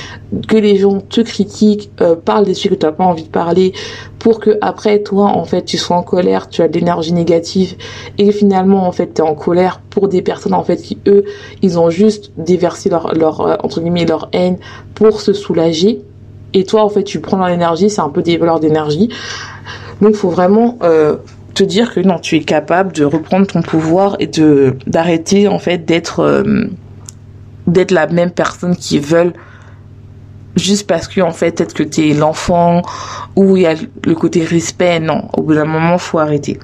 que 0.49 0.57
les 0.57 0.77
gens 0.77 1.01
te 1.01 1.21
critiquent, 1.21 1.91
euh, 2.01 2.17
parlent 2.17 2.47
des 2.47 2.55
sujets 2.55 2.77
que 2.77 2.81
tu 2.81 2.87
n'as 2.87 2.93
pas 2.93 3.05
envie 3.05 3.25
de 3.25 3.29
parler, 3.29 3.75
pour 4.27 4.41
que 4.41 4.59
après, 4.61 5.05
toi, 5.05 5.27
en 5.27 5.45
fait, 5.45 5.63
tu 5.63 5.79
sois 5.79 5.95
en 5.95 6.03
colère, 6.03 6.49
tu 6.49 6.61
as 6.61 6.67
de 6.67 6.75
l'énergie 6.75 7.13
négative, 7.13 7.77
et 8.19 8.33
finalement, 8.33 8.89
en 8.89 8.91
fait, 8.91 9.15
tu 9.15 9.23
es 9.23 9.25
en 9.25 9.37
colère 9.37 9.81
pour 9.89 10.09
des 10.09 10.21
personnes, 10.21 10.53
en 10.53 10.65
fait, 10.65 10.79
qui, 10.79 10.99
eux, 11.07 11.27
ils 11.63 11.79
ont 11.79 11.91
juste 11.91 12.33
déversé 12.37 12.89
leur, 12.89 13.15
leur 13.15 13.41
euh, 13.43 13.55
entre 13.63 13.81
guillemets, 13.81 14.05
leur 14.05 14.29
haine 14.33 14.57
pour 14.97 15.21
se 15.21 15.33
soulager 15.33 16.01
et 16.55 16.65
toi 16.65 16.83
en 16.83 16.89
fait 16.89 17.05
tu 17.05 17.21
prends 17.21 17.37
dans 17.37 17.47
l'énergie, 17.47 17.89
c'est 17.89 18.01
un 18.01 18.09
peu 18.09 18.23
des 18.23 18.37
valeurs 18.37 18.59
d'énergie. 18.59 19.11
Donc 20.01 20.17
faut 20.17 20.31
vraiment 20.31 20.77
euh, 20.83 21.17
te 21.55 21.63
dire 21.63 21.95
que 21.95 22.01
non, 22.01 22.19
tu 22.19 22.35
es 22.37 22.41
capable 22.41 22.93
de 22.93 23.05
reprendre 23.05 23.47
ton 23.47 23.63
pouvoir 23.63 24.17
et 24.19 24.27
de 24.27 24.75
d'arrêter 24.89 25.47
en 25.47 25.61
fait 25.61 25.85
d'être 25.85 26.21
euh, 26.21 26.65
d'être 27.69 27.93
la 27.93 28.09
même 28.09 28.33
personne 28.33 28.75
qui 28.75 28.99
veulent 28.99 29.35
juste 30.57 30.87
parce 30.87 31.07
que 31.09 31.21
en 31.21 31.33
fait 31.33 31.53
peut-être 31.53 31.75
que 31.75 31.83
tu 31.83 32.11
es 32.11 32.15
l'enfant 32.15 32.83
ou 33.37 33.57
il 33.57 33.63
y 33.63 33.67
a 33.67 33.75
le 34.05 34.15
côté 34.15 34.45
respect, 34.45 35.01
non, 35.01 35.29
au 35.37 35.43
bout 35.43 35.55
d'un 35.55 35.65
moment 35.65 35.99
faut 35.99 36.19
arrêter. 36.19 36.59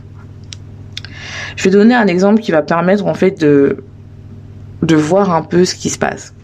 Je 1.57 1.65
vais 1.65 1.71
donner 1.71 1.95
un 1.95 2.07
exemple 2.07 2.41
qui 2.41 2.51
va 2.51 2.63
permettre 2.63 3.07
en 3.07 3.15
fait 3.15 3.41
de 3.41 3.85
de 4.83 4.97
voir 4.97 5.31
un 5.31 5.43
peu 5.43 5.65
ce 5.65 5.75
qui 5.77 5.91
se 5.91 5.99
passe. 5.99 6.35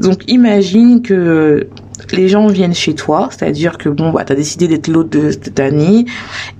Donc 0.00 0.24
imagine 0.26 1.02
que 1.02 1.68
les 2.12 2.28
gens 2.28 2.46
viennent 2.48 2.74
chez 2.74 2.94
toi, 2.94 3.28
c'est-à-dire 3.30 3.78
que 3.78 3.88
bon 3.88 4.10
bah 4.10 4.24
t'as 4.24 4.34
décidé 4.34 4.68
d'être 4.68 4.88
l'hôte 4.88 5.10
de, 5.10 5.30
de 5.30 6.04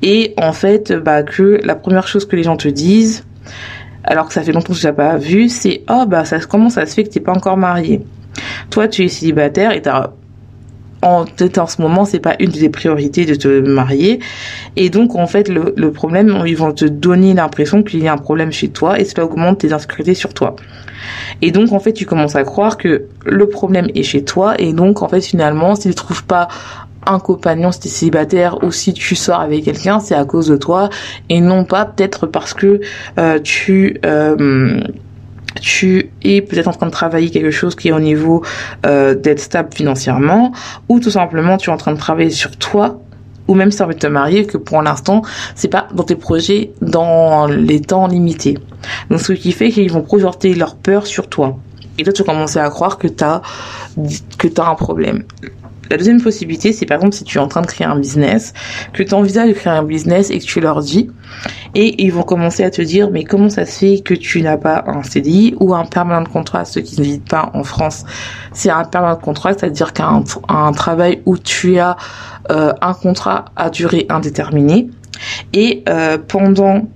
et 0.03 0.35
en 0.39 0.53
fait 0.53 0.93
bah 0.93 1.23
que 1.23 1.61
la 1.65 1.75
première 1.75 2.07
chose 2.07 2.27
que 2.27 2.37
les 2.37 2.43
gens 2.43 2.57
te 2.57 2.69
disent 2.69 3.25
alors 4.05 4.29
que 4.29 4.35
ça 4.35 4.43
fait 4.43 4.53
longtemps 4.53 4.73
que 4.73 4.79
tu 4.79 4.87
l'as 4.87 4.93
pas 4.93 5.17
vu, 5.17 5.49
c'est 5.49 5.83
oh 5.91 6.05
bah 6.07 6.25
ça 6.25 6.39
comment 6.41 6.71
ça 6.71 6.87
se 6.87 6.95
fait 6.95 7.05
que 7.05 7.11
t'es 7.11 7.21
pas 7.21 7.33
encore 7.33 7.57
marié? 7.57 8.03
Toi 8.71 8.87
tu 8.89 9.05
es 9.05 9.09
célibataire 9.09 9.73
et 9.73 9.83
t'as 9.83 10.13
en, 11.07 11.25
en 11.25 11.67
ce 11.67 11.81
moment, 11.81 12.05
c'est 12.05 12.21
pas 12.21 12.35
une 12.41 12.51
des 12.51 12.69
priorités 12.69 13.25
de 13.25 13.35
te 13.35 13.61
marier. 13.61 14.19
Et 14.77 14.91
donc, 14.91 15.15
en 15.15 15.27
fait, 15.27 15.49
le, 15.49 15.73
le 15.77 15.93
problème, 15.93 16.43
ils 16.47 16.57
vont 16.57 16.73
te 16.73 16.85
donner 16.85 17.35
l'impression 17.35 17.83
qu'il 17.83 18.03
y 18.03 18.09
a 18.09 18.13
un 18.13 18.19
problème 18.19 18.51
chez 18.53 18.69
toi 18.69 18.99
et 18.99 19.05
cela 19.05 19.25
augmente 19.25 19.59
tes 19.59 19.73
insécurités 19.73 20.15
sur 20.15 20.35
toi. 20.35 20.57
Et 21.43 21.53
donc, 21.53 21.73
en 21.73 21.79
fait, 21.79 21.93
tu 21.93 22.07
commences 22.07 22.37
à 22.37 22.45
croire 22.45 22.77
que 22.77 23.05
le 23.25 23.49
problème 23.49 23.89
est 23.95 24.03
chez 24.03 24.25
toi. 24.25 24.55
Et 24.59 24.73
donc, 24.73 25.03
en 25.03 25.09
fait, 25.09 25.21
finalement, 25.21 25.77
si 25.77 25.89
tu 25.89 25.95
trouves 25.95 26.25
pas 26.25 26.49
un 27.07 27.21
compagnon 27.21 27.71
si 27.71 27.81
tu 27.81 27.87
es 27.87 27.91
célibataire 27.91 28.65
ou 28.65 28.73
si 28.73 28.93
tu 28.93 29.15
sors 29.15 29.41
avec 29.41 29.65
quelqu'un, 29.65 30.01
c'est 30.01 30.17
à 30.17 30.25
cause 30.25 30.49
de 30.49 30.57
toi 30.57 30.89
et 31.29 31.41
non 31.41 31.65
pas 31.65 31.85
peut-être 31.85 32.27
parce 32.27 32.53
que 32.53 32.81
euh, 33.19 33.39
tu 33.43 34.01
euh, 34.05 34.81
tu 35.61 36.11
es 36.23 36.41
peut-être 36.43 36.69
en 36.69 36.73
train 36.73 36.87
de 36.87 36.93
travailler 36.93 37.31
quelque 37.31 37.51
chose 37.51 37.75
qui 37.75 37.89
est 37.89 37.93
au 37.93 38.01
niveau 38.01 38.43
euh, 38.85 39.15
d'être 39.15 39.41
stable 39.41 39.71
financièrement, 39.75 40.53
ou 40.89 41.01
tout 41.01 41.11
simplement 41.11 41.57
tu 41.57 41.71
es 41.71 41.73
en 41.73 41.77
train 41.77 41.93
de 41.93 41.99
travailler 41.99 42.31
sur 42.31 42.57
toi, 42.57 43.01
ou 43.49 43.55
même 43.55 43.71
si 43.71 43.79
tu 43.79 43.83
envie 43.83 43.95
de 43.95 44.01
te 44.01 44.07
marier, 44.07 44.47
que 44.47 44.57
pour 44.57 44.83
l'instant, 44.83 45.23
c'est 45.55 45.69
pas 45.69 45.89
dans 45.95 46.05
tes 46.05 46.17
projets 46.17 46.73
dans 46.81 47.47
les 47.47 47.81
temps 47.81 48.07
limités. 48.07 48.59
Donc 49.11 49.21
ce 49.21 49.33
qui 49.33 49.53
fait 49.53 49.71
qu'ils 49.71 49.93
vont 49.93 50.03
projeter 50.03 50.55
leur 50.55 50.77
peur 50.77 51.07
sur 51.07 51.29
toi. 51.29 51.57
Et 51.99 52.03
toi, 52.03 52.13
tu 52.13 52.25
commences 52.25 52.57
à 52.57 52.69
croire 52.69 52.99
que 52.99 53.09
tu 53.09 53.25
as, 53.25 53.41
as 53.97 54.69
un 54.69 54.75
problème. 54.75 55.25
La 55.91 55.97
deuxième 55.97 56.21
possibilité, 56.23 56.73
c'est 56.73 56.87
par 56.87 56.97
exemple 56.97 57.15
si 57.15 57.25
tu 57.25 57.39
es 57.39 57.41
en 57.41 57.49
train 57.49 57.63
de 57.63 57.67
créer 57.67 57.87
un 57.87 57.99
business, 57.99 58.53
que 58.93 59.03
tu 59.03 59.15
envisages 59.15 59.49
de 59.49 59.55
créer 59.55 59.73
un 59.73 59.83
business 59.83 60.31
et 60.31 60.39
que 60.39 60.45
tu 60.45 60.61
leur 60.61 60.81
dis, 60.81 61.11
et 61.75 62.03
ils 62.03 62.13
vont 62.13 62.23
commencer 62.23 62.65
à 62.65 62.71
te 62.71 62.83
dire, 62.83 63.11
mais 63.11 63.25
comment 63.25 63.49
ça 63.49 63.67
se 63.67 63.79
fait 63.79 64.01
que 64.01 64.15
tu 64.15 64.43
n'as 64.43 64.57
pas 64.57 64.85
un 64.87 65.03
CDI 65.03 65.55
ou 65.61 65.75
un 65.75 65.85
permanent 65.85 66.23
de 66.23 66.29
contrat? 66.29 66.65
Ceux 66.65 66.81
qui 66.81 67.01
ne 67.01 67.05
vivent 67.05 67.21
pas 67.21 67.51
en 67.55 67.65
France, 67.65 68.05
c'est 68.53 68.71
un 68.71 68.85
permanent 68.85 69.17
de 69.17 69.23
contrat, 69.23 69.53
c'est-à-dire 69.53 69.93
qu'un 69.93 70.25
un 70.49 70.73
travail 70.73 71.23
où 71.27 71.37
tu 71.39 71.79
as 71.79 71.97
euh, 72.51 72.73
un 72.81 72.95
contrat 72.95 73.47
à 73.57 73.71
durée 73.71 74.07
indéterminée. 74.09 74.89
Et 75.53 75.83
euh, 75.89 76.19
pendant 76.19 76.89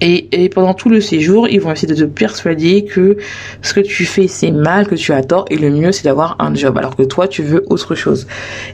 et, 0.00 0.44
et, 0.44 0.48
pendant 0.48 0.74
tout 0.74 0.88
le 0.88 1.00
séjour, 1.00 1.48
ils 1.48 1.60
vont 1.60 1.72
essayer 1.72 1.92
de 1.92 1.98
te 1.98 2.04
persuader 2.04 2.84
que 2.84 3.16
ce 3.62 3.74
que 3.74 3.80
tu 3.80 4.04
fais, 4.04 4.28
c'est 4.28 4.50
mal, 4.50 4.86
que 4.86 4.94
tu 4.94 5.12
as 5.12 5.22
tort, 5.22 5.46
et 5.50 5.56
le 5.56 5.70
mieux, 5.70 5.92
c'est 5.92 6.04
d'avoir 6.04 6.36
un 6.38 6.54
job, 6.54 6.76
alors 6.78 6.96
que 6.96 7.02
toi, 7.02 7.28
tu 7.28 7.42
veux 7.42 7.64
autre 7.68 7.94
chose. 7.94 8.26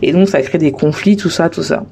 Et 0.02 0.12
donc, 0.12 0.29
ça 0.29 0.43
crée 0.43 0.59
des 0.59 0.73
conflits, 0.73 1.17
tout 1.17 1.31
ça, 1.31 1.49
tout 1.49 1.62
ça. 1.62 1.85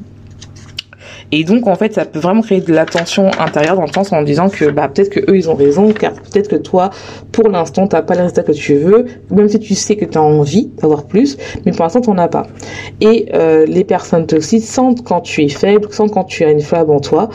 Et 1.33 1.45
donc, 1.45 1.67
en 1.69 1.77
fait, 1.77 1.95
ça 1.95 2.05
peut 2.05 2.19
vraiment 2.19 2.43
créer 2.43 2.61
de 2.61 2.73
la 2.73 2.87
tension 2.87 3.31
intérieure 3.39 3.77
dans 3.77 3.87
le 3.87 3.93
sens 3.93 4.13
en 4.13 4.23
disant 4.23 4.49
que, 4.49 4.71
bah, 4.71 4.89
peut-être 4.89 5.11
que 5.11 5.21
eux, 5.31 5.37
ils 5.37 5.49
ont 5.49 5.55
raison, 5.55 5.93
car 5.93 6.13
peut-être 6.13 6.49
que 6.49 6.57
toi, 6.57 6.91
pour 7.31 7.49
l'instant, 7.49 7.87
t'as 7.87 8.03
pas 8.03 8.15
le 8.15 8.23
résultat 8.23 8.43
que 8.43 8.53
tu 8.53 8.75
veux, 8.75 9.07
même 9.31 9.49
si 9.49 9.61
tu 9.61 9.75
sais 9.75 9.97
que 9.97 10.05
tu 10.05 10.19
as 10.19 10.23
envie 10.23 10.71
d'avoir 10.81 11.05
plus, 11.05 11.37
mais 11.65 11.73
pour 11.73 11.85
l'instant, 11.85 12.01
t'en 12.01 12.19
as 12.19 12.29
pas. 12.29 12.47
Et 13.01 13.29
euh, 13.35 13.65
les 13.67 13.85
personnes 13.85 14.27
toxiques 14.27 14.65
sentent 14.65 15.05
quand 15.05 15.21
tu 15.21 15.45
es 15.45 15.49
faible, 15.49 15.93
sentent 15.93 16.13
quand 16.13 16.25
tu 16.25 16.45
as 16.45 16.51
une 16.51 16.61
faible 16.61 16.91
en 16.91 17.01
toi, 17.01 17.29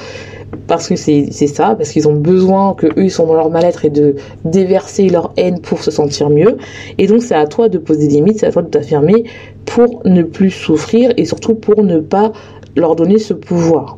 parce 0.68 0.88
que 0.88 0.96
c'est 0.96 1.30
ça, 1.32 1.76
parce 1.76 1.90
qu'ils 1.92 2.08
ont 2.08 2.16
besoin 2.16 2.74
que 2.74 2.88
eux 2.88 3.06
ils 3.06 3.12
sont 3.12 3.28
dans 3.28 3.36
leur 3.36 3.50
mal-être 3.50 3.86
et 3.86 3.90
de 3.90 4.16
déverser 4.44 5.10
leur 5.10 5.32
haine 5.38 5.60
pour 5.60 5.84
se 5.84 5.92
sentir 5.92 6.30
mieux. 6.30 6.58
Et 6.98 7.08
donc 7.08 7.22
c'est 7.22 7.36
à 7.36 7.46
toi 7.46 7.70
de 7.70 7.78
poser 7.78 8.08
des 8.08 8.16
limites, 8.16 8.40
c'est 8.40 8.48
à 8.48 8.52
toi 8.52 8.62
de 8.62 8.70
t'affirmer 8.70 9.26
pour 9.66 10.02
ne 10.06 10.24
plus 10.24 10.52
souffrir 10.52 11.12
et 11.18 11.26
surtout 11.26 11.56
pour 11.56 11.84
ne 11.84 12.00
pas 12.00 12.32
leur 12.76 12.96
donner 12.96 13.20
ce 13.20 13.34
pouvoir. 13.34 13.98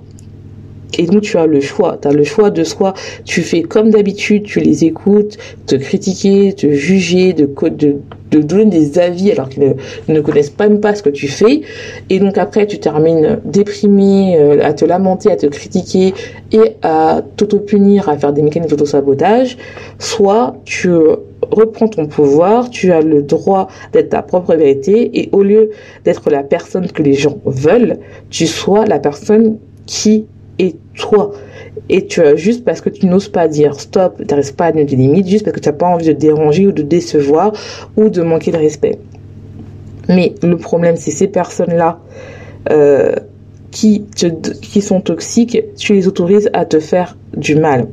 Et 0.97 1.05
donc 1.05 1.21
tu 1.21 1.37
as 1.37 1.45
le 1.45 1.59
choix, 1.59 1.97
tu 2.01 2.07
as 2.07 2.11
le 2.11 2.23
choix 2.23 2.49
de 2.49 2.63
soit 2.63 2.93
tu 3.25 3.41
fais 3.41 3.61
comme 3.61 3.89
d'habitude, 3.89 4.43
tu 4.43 4.59
les 4.59 4.85
écoutes, 4.85 5.37
te 5.65 5.75
critiquer, 5.75 6.53
te 6.53 6.71
juger, 6.71 7.33
de, 7.33 7.49
de, 7.69 7.97
de 8.31 8.39
donner 8.39 8.65
des 8.65 8.99
avis 8.99 9.31
alors 9.31 9.49
qu'ils 9.49 9.75
ne, 10.07 10.21
connaissent 10.21 10.57
même 10.59 10.79
pas 10.79 10.95
ce 10.95 11.03
que 11.03 11.09
tu 11.09 11.27
fais. 11.27 11.61
Et 12.09 12.19
donc 12.19 12.37
après 12.37 12.67
tu 12.67 12.79
termines 12.79 13.39
déprimé, 13.43 14.37
euh, 14.37 14.63
à 14.63 14.73
te 14.73 14.85
lamenter, 14.85 15.31
à 15.31 15.35
te 15.35 15.47
critiquer 15.47 16.13
et 16.51 16.75
à 16.81 17.21
t'auto-punir, 17.35 18.09
à 18.09 18.17
faire 18.17 18.33
des 18.33 18.41
mécanismes 18.41 18.71
d'auto-sabotage. 18.71 19.57
Soit 19.99 20.55
tu 20.65 20.89
reprends 21.41 21.87
ton 21.87 22.07
pouvoir, 22.07 22.69
tu 22.69 22.91
as 22.91 23.01
le 23.01 23.21
droit 23.21 23.67
d'être 23.93 24.09
ta 24.09 24.21
propre 24.21 24.55
vérité 24.55 25.19
et 25.19 25.29
au 25.31 25.43
lieu 25.43 25.71
d'être 26.05 26.29
la 26.29 26.43
personne 26.43 26.87
que 26.87 27.03
les 27.03 27.13
gens 27.13 27.37
veulent, 27.45 27.97
tu 28.29 28.47
sois 28.47 28.85
la 28.85 28.99
personne 28.99 29.57
qui 29.85 30.25
et 30.59 30.75
toi. 30.95 31.31
Et 31.89 32.07
tu 32.07 32.21
as 32.21 32.35
juste 32.35 32.65
parce 32.65 32.81
que 32.81 32.89
tu 32.89 33.05
n'oses 33.05 33.29
pas 33.29 33.47
dire 33.47 33.79
stop, 33.79 34.17
tu 34.17 34.25
n'arrives 34.25 34.55
pas 34.55 34.65
à 34.65 34.71
donner 34.71 34.85
des 34.85 34.95
limites, 34.95 35.27
juste 35.27 35.45
parce 35.45 35.55
que 35.55 35.61
tu 35.61 35.69
n'as 35.69 35.75
pas 35.75 35.87
envie 35.87 36.07
de 36.07 36.13
déranger 36.13 36.67
ou 36.67 36.71
de 36.71 36.81
décevoir 36.81 37.53
ou 37.95 38.09
de 38.09 38.21
manquer 38.21 38.51
de 38.51 38.57
respect. 38.57 38.99
Mais 40.09 40.33
le 40.41 40.57
problème, 40.57 40.95
c'est 40.95 41.11
ces 41.11 41.27
personnes-là 41.27 41.99
euh, 42.71 43.15
qui, 43.71 44.05
qui 44.61 44.81
sont 44.81 45.01
toxiques, 45.01 45.61
tu 45.77 45.93
les 45.93 46.07
autorises 46.07 46.49
à 46.53 46.65
te 46.65 46.79
faire 46.79 47.17
du 47.35 47.55
mal. 47.55 47.87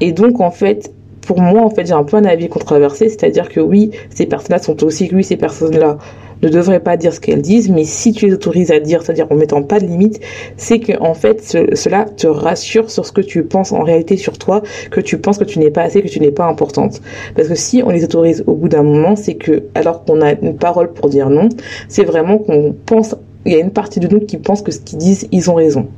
Et 0.00 0.12
donc, 0.12 0.40
en 0.40 0.50
fait, 0.50 0.92
pour 1.22 1.40
moi, 1.40 1.62
en 1.62 1.70
fait, 1.70 1.86
j'ai 1.86 1.92
un 1.92 2.04
peu 2.04 2.16
un 2.16 2.24
avis 2.24 2.48
controversé, 2.48 3.08
c'est-à-dire 3.08 3.48
que 3.48 3.60
oui, 3.60 3.90
ces 4.10 4.26
personnes-là 4.26 4.62
sont 4.62 4.74
toxiques, 4.74 5.12
oui, 5.14 5.24
ces 5.24 5.36
personnes-là 5.36 5.98
ne 6.42 6.48
devraient 6.48 6.80
pas 6.80 6.96
dire 6.96 7.12
ce 7.12 7.20
qu'elles 7.20 7.42
disent, 7.42 7.70
mais 7.70 7.84
si 7.84 8.12
tu 8.12 8.26
les 8.26 8.34
autorises 8.34 8.70
à 8.70 8.80
dire, 8.80 9.02
c'est-à-dire 9.02 9.26
en 9.30 9.34
mettant 9.34 9.62
pas 9.62 9.78
de 9.78 9.86
limite, 9.86 10.20
c'est 10.56 10.80
que 10.80 10.98
en 11.00 11.14
fait 11.14 11.42
cela 11.74 12.04
te 12.04 12.26
rassure 12.26 12.90
sur 12.90 13.04
ce 13.04 13.12
que 13.12 13.20
tu 13.20 13.42
penses 13.44 13.72
en 13.72 13.82
réalité 13.82 14.16
sur 14.16 14.38
toi, 14.38 14.62
que 14.90 15.00
tu 15.00 15.18
penses 15.18 15.38
que 15.38 15.44
tu 15.44 15.58
n'es 15.58 15.70
pas 15.70 15.82
assez, 15.82 16.02
que 16.02 16.08
tu 16.08 16.20
n'es 16.20 16.30
pas 16.30 16.46
importante. 16.46 17.00
Parce 17.34 17.48
que 17.48 17.54
si 17.54 17.82
on 17.84 17.90
les 17.90 18.04
autorise 18.04 18.44
au 18.46 18.54
bout 18.54 18.68
d'un 18.68 18.82
moment, 18.82 19.16
c'est 19.16 19.34
que 19.34 19.64
alors 19.74 20.04
qu'on 20.04 20.20
a 20.20 20.32
une 20.32 20.56
parole 20.56 20.92
pour 20.92 21.08
dire 21.08 21.30
non, 21.30 21.48
c'est 21.88 22.04
vraiment 22.04 22.38
qu'on 22.38 22.74
pense, 22.86 23.14
il 23.44 23.52
y 23.52 23.56
a 23.56 23.60
une 23.60 23.72
partie 23.72 24.00
de 24.00 24.08
nous 24.08 24.20
qui 24.20 24.38
pense 24.38 24.62
que 24.62 24.72
ce 24.72 24.80
qu'ils 24.80 24.98
disent, 24.98 25.28
ils 25.32 25.50
ont 25.50 25.54
raison. 25.54 25.88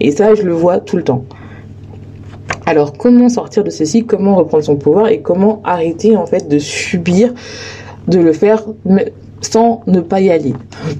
Et 0.00 0.12
ça, 0.12 0.34
je 0.34 0.42
le 0.42 0.52
vois 0.52 0.78
tout 0.78 0.96
le 0.96 1.02
temps. 1.02 1.24
Alors, 2.66 2.92
comment 2.92 3.28
sortir 3.28 3.64
de 3.64 3.70
ceci? 3.70 4.04
Comment 4.04 4.36
reprendre 4.36 4.62
son 4.62 4.76
pouvoir? 4.76 5.08
Et 5.08 5.20
comment 5.20 5.60
arrêter 5.64 6.16
en 6.16 6.26
fait 6.26 6.48
de 6.48 6.58
subir, 6.58 7.32
de 8.06 8.18
le 8.18 8.32
faire 8.32 8.64
sans 9.40 9.82
ne 9.86 10.00
pas 10.00 10.20
y 10.20 10.30
aller. 10.30 10.54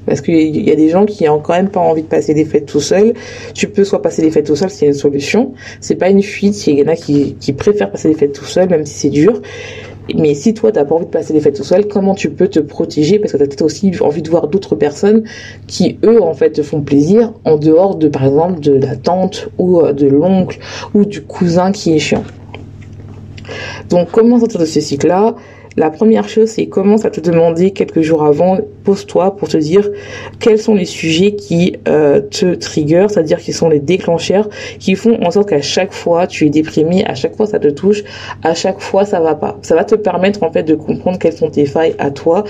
Parce 0.07 0.21
qu'il 0.21 0.57
y 0.57 0.71
a 0.71 0.77
des 0.77 0.89
gens 0.89 1.07
qui 1.07 1.29
ont 1.29 1.41
quand 1.41 1.55
même 1.55 1.69
pas 1.69 1.81
envie 1.81 2.03
de 2.03 2.09
passer 2.09 2.35
des 2.35 2.45
fêtes 2.45 2.67
tout 2.67 2.81
seul. 2.81 3.15
Tu 3.55 3.69
peux 3.69 3.85
soit 3.85 4.03
passer 4.03 4.23
des 4.23 4.31
fêtes 4.31 4.47
tout 4.47 4.57
seul, 4.57 4.71
c'est 4.71 4.87
une 4.87 4.95
solution. 4.95 5.53
C'est 5.81 5.97
pas 5.97 6.11
une 6.11 6.23
fuite. 6.23 6.67
Il 6.67 6.79
y 6.79 6.83
en 6.83 6.89
a 6.89 6.97
qui, 6.97 7.35
qui 7.41 7.53
préfèrent 7.53 7.91
passer 7.91 8.09
des 8.09 8.15
fêtes 8.15 8.33
tout 8.33 8.45
seul, 8.45 8.69
même 8.69 8.87
si 8.87 8.95
c'est 8.95 9.11
dur. 9.11 9.41
Mais 10.17 10.35
si 10.35 10.55
toi, 10.55 10.73
t'as 10.73 10.85
pas 10.85 10.95
envie 10.95 11.05
de 11.05 11.11
passer 11.11 11.35
des 11.35 11.41
fêtes 11.41 11.57
tout 11.57 11.65
seul, 11.65 11.87
comment 11.87 12.15
tu 12.15 12.31
peux 12.31 12.49
te 12.49 12.61
protéger? 12.61 13.19
Parce 13.19 13.33
que 13.33 13.37
tu 13.37 13.43
as 13.43 13.47
peut-être 13.47 13.63
aussi 13.63 13.93
envie 14.01 14.23
de 14.23 14.31
voir 14.31 14.49
d'autres 14.49 14.75
personnes 14.75 15.25
qui, 15.67 15.99
eux, 16.03 16.23
en 16.23 16.33
fait, 16.33 16.53
te 16.53 16.63
font 16.63 16.81
plaisir 16.81 17.35
en 17.45 17.57
dehors 17.57 17.97
de, 17.97 18.09
par 18.09 18.25
exemple, 18.25 18.61
de 18.61 18.73
la 18.73 18.97
tante 18.97 19.49
ou 19.59 19.81
euh, 19.81 19.93
de 19.93 20.07
l'oncle 20.07 20.59
ou 20.95 21.05
du 21.05 21.23
cousin 21.23 21.73
qui 21.73 21.95
est 21.95 21.99
chiant. 21.99 22.25
Donc, 23.91 24.09
comment 24.11 24.39
sortir 24.39 24.61
de 24.61 24.67
ce 24.67 24.81
cycle-là 24.81 25.35
la 25.79 25.91
première 25.91 26.29
chose, 26.29 26.49
c'est 26.49 26.67
commence 26.67 27.05
à 27.05 27.11
te 27.11 27.21
demander 27.21 27.71
quelques 27.71 28.01
jours 28.01 28.25
avant, 28.25 28.59
pose-toi 28.83 29.28
pour 29.39 29.49
te 29.49 29.57
dire 29.57 29.89
quels 30.41 30.59
sont 30.59 30.75
les 30.75 30.85
sujets 30.85 31.35
qui 31.35 31.77
euh, 31.87 32.21
te 32.21 32.55
trigger, 32.55 33.07
c'est-à-dire 33.09 33.39
qui 33.39 33.53
sont 33.53 33.69
les 33.69 33.81
déclencheurs, 33.81 34.49
qui 34.79 34.95
font 34.95 35.23
en 35.23 35.31
sorte 35.31 35.51
qu'à 35.51 35.61
chaque 35.61 35.93
fois 35.93 36.27
tu 36.27 36.47
es 36.47 36.51
déprimé, 36.51 37.05
à 37.05 37.15
chaque 37.15 37.37
fois 37.37 37.47
ça 37.47 37.59
te 37.59 37.69
touche, 37.69 38.03
à 38.43 38.55
chaque 38.55 38.81
fois 38.81 39.05
ça 39.05 39.21
va 39.21 39.35
pas. 39.35 39.59
Ça 39.63 39.75
va 39.75 39.85
te 39.85 39.95
permettre 39.95 40.43
en 40.43 40.51
fait 40.51 40.63
de 40.63 40.75
comprendre 40.75 41.19
quelles 41.19 41.37
sont 41.37 41.51
tes 41.51 41.67
failles 41.67 41.95
à 41.99 42.11
toi 42.11 42.45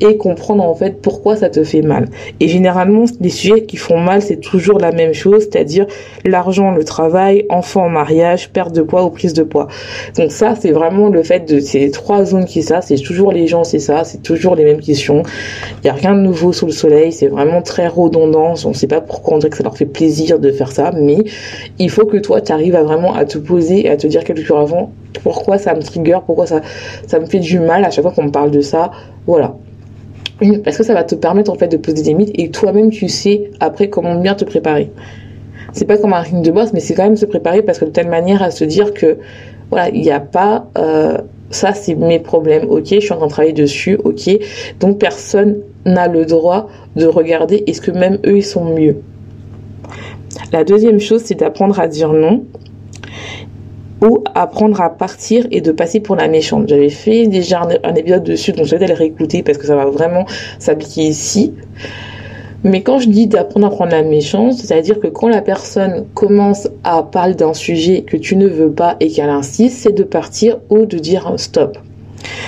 et 0.00 0.16
comprendre 0.16 0.64
en 0.64 0.74
fait 0.74 1.00
pourquoi 1.00 1.36
ça 1.36 1.50
te 1.50 1.62
fait 1.62 1.82
mal. 1.82 2.08
Et 2.40 2.48
généralement, 2.48 3.04
les 3.20 3.30
sujets 3.30 3.64
qui 3.64 3.76
font 3.76 3.98
mal, 3.98 4.22
c'est 4.22 4.38
toujours 4.38 4.78
la 4.78 4.92
même 4.92 5.12
chose, 5.12 5.48
c'est-à-dire 5.50 5.86
l'argent, 6.24 6.70
le 6.70 6.84
travail, 6.84 7.44
enfant, 7.48 7.88
mariage, 7.88 8.50
perte 8.50 8.74
de 8.74 8.82
poids 8.82 9.04
ou 9.04 9.10
prise 9.10 9.34
de 9.34 9.42
poids. 9.42 9.68
Donc 10.16 10.32
ça, 10.32 10.54
c'est 10.58 10.72
vraiment 10.72 11.08
le 11.08 11.22
fait 11.22 11.48
de 11.48 11.60
ces 11.60 11.90
trois 11.90 12.24
zones 12.24 12.44
qui 12.44 12.62
c'est 12.80 12.96
toujours 12.96 13.32
les 13.32 13.46
gens, 13.46 13.64
c'est 13.64 13.78
ça, 13.78 14.04
c'est 14.04 14.22
toujours 14.22 14.54
les 14.54 14.64
mêmes 14.64 14.80
questions. 14.80 15.22
Il 15.78 15.84
n'y 15.84 15.90
a 15.90 15.94
rien 15.94 16.14
de 16.14 16.20
sous 16.34 16.66
le 16.66 16.72
soleil, 16.72 17.12
c'est 17.12 17.28
vraiment 17.28 17.62
très 17.62 17.88
redondant. 17.88 18.54
On 18.64 18.72
sait 18.72 18.86
pas 18.86 19.00
pourquoi 19.00 19.34
on 19.34 19.38
dirait 19.38 19.50
que 19.50 19.56
ça 19.56 19.62
leur 19.62 19.76
fait 19.76 19.86
plaisir 19.86 20.38
de 20.38 20.50
faire 20.50 20.72
ça, 20.72 20.90
mais 20.94 21.18
il 21.78 21.90
faut 21.90 22.06
que 22.06 22.16
toi, 22.16 22.40
tu 22.40 22.52
arrives 22.52 22.74
à 22.74 22.82
vraiment 22.82 23.14
à 23.14 23.24
te 23.24 23.38
poser 23.38 23.86
et 23.86 23.90
à 23.90 23.96
te 23.96 24.06
dire 24.06 24.24
quelques 24.24 24.42
jours 24.42 24.58
avant 24.58 24.92
pourquoi 25.22 25.58
ça 25.58 25.74
me 25.74 25.82
trigger, 25.82 26.18
pourquoi 26.26 26.46
ça, 26.46 26.60
ça 27.06 27.18
me 27.20 27.26
fait 27.26 27.38
du 27.38 27.58
mal 27.60 27.84
à 27.84 27.90
chaque 27.90 28.02
fois 28.02 28.12
qu'on 28.12 28.24
me 28.24 28.30
parle 28.30 28.50
de 28.50 28.60
ça. 28.60 28.90
Voilà. 29.26 29.54
Parce 30.64 30.76
que 30.76 30.82
ça 30.82 30.94
va 30.94 31.04
te 31.04 31.14
permettre 31.14 31.50
en 31.50 31.54
fait 31.54 31.68
de 31.68 31.76
poser 31.76 32.02
des 32.02 32.10
limites 32.10 32.30
et 32.34 32.50
toi-même 32.50 32.90
tu 32.90 33.08
sais 33.08 33.50
après 33.60 33.88
comment 33.88 34.16
bien 34.16 34.34
te 34.34 34.44
préparer. 34.44 34.90
C'est 35.72 35.84
pas 35.84 35.96
comme 35.96 36.12
un 36.12 36.20
ring 36.20 36.44
de 36.44 36.50
boss, 36.50 36.72
mais 36.72 36.80
c'est 36.80 36.94
quand 36.94 37.04
même 37.04 37.16
se 37.16 37.26
préparer 37.26 37.62
parce 37.62 37.78
que 37.78 37.84
de 37.84 37.90
telle 37.90 38.08
manière 38.08 38.42
à 38.42 38.50
se 38.50 38.64
dire 38.64 38.92
que 38.92 39.18
voilà, 39.70 39.88
il 39.88 40.00
n'y 40.00 40.10
a 40.10 40.20
pas 40.20 40.66
euh, 40.76 41.18
ça 41.50 41.72
c'est 41.74 41.94
mes 41.94 42.18
problèmes, 42.18 42.68
ok, 42.68 42.86
je 42.86 43.00
suis 43.00 43.12
en 43.12 43.18
train 43.18 43.26
de 43.26 43.30
travailler 43.30 43.54
dessus, 43.54 43.98
ok. 44.02 44.30
Donc 44.80 44.98
personne 44.98 45.58
n'a 45.84 46.08
le 46.08 46.24
droit 46.24 46.68
de 46.96 47.06
regarder 47.06 47.64
est-ce 47.66 47.80
que 47.80 47.90
même 47.90 48.18
eux 48.26 48.38
ils 48.38 48.44
sont 48.44 48.64
mieux? 48.64 48.96
La 50.52 50.64
deuxième 50.64 51.00
chose, 51.00 51.22
c'est 51.24 51.34
d'apprendre 51.34 51.78
à 51.80 51.88
dire 51.88 52.12
non 52.12 52.44
ou 54.02 54.24
apprendre 54.34 54.80
à 54.80 54.90
partir 54.90 55.46
et 55.50 55.60
de 55.60 55.70
passer 55.70 56.00
pour 56.00 56.16
la 56.16 56.28
méchante. 56.28 56.68
J'avais 56.68 56.90
fait 56.90 57.26
déjà 57.26 57.62
un, 57.84 57.94
épisode 57.94 58.24
dessus, 58.24 58.52
donc 58.52 58.66
je 58.66 58.76
vais 58.76 58.84
aller 58.84 58.94
réécouter 58.94 59.42
parce 59.42 59.58
que 59.58 59.66
ça 59.66 59.76
va 59.76 59.86
vraiment 59.86 60.26
s'appliquer 60.58 61.02
ici. 61.02 61.54
Mais 62.64 62.82
quand 62.82 62.98
je 62.98 63.08
dis 63.08 63.26
d'apprendre 63.26 63.66
à 63.66 63.70
prendre 63.70 63.92
la 63.92 64.02
méchante, 64.02 64.54
c'est-à-dire 64.54 65.00
que 65.00 65.06
quand 65.06 65.28
la 65.28 65.40
personne 65.40 66.04
commence 66.14 66.68
à 66.84 67.02
parler 67.02 67.34
d'un 67.34 67.54
sujet 67.54 68.02
que 68.02 68.16
tu 68.16 68.36
ne 68.36 68.46
veux 68.46 68.70
pas 68.70 68.96
et 69.00 69.08
qu'elle 69.08 69.30
insiste, 69.30 69.78
c'est 69.78 69.94
de 69.94 70.04
partir 70.04 70.58
ou 70.68 70.84
de 70.84 70.98
dire 70.98 71.32
stop. 71.36 71.78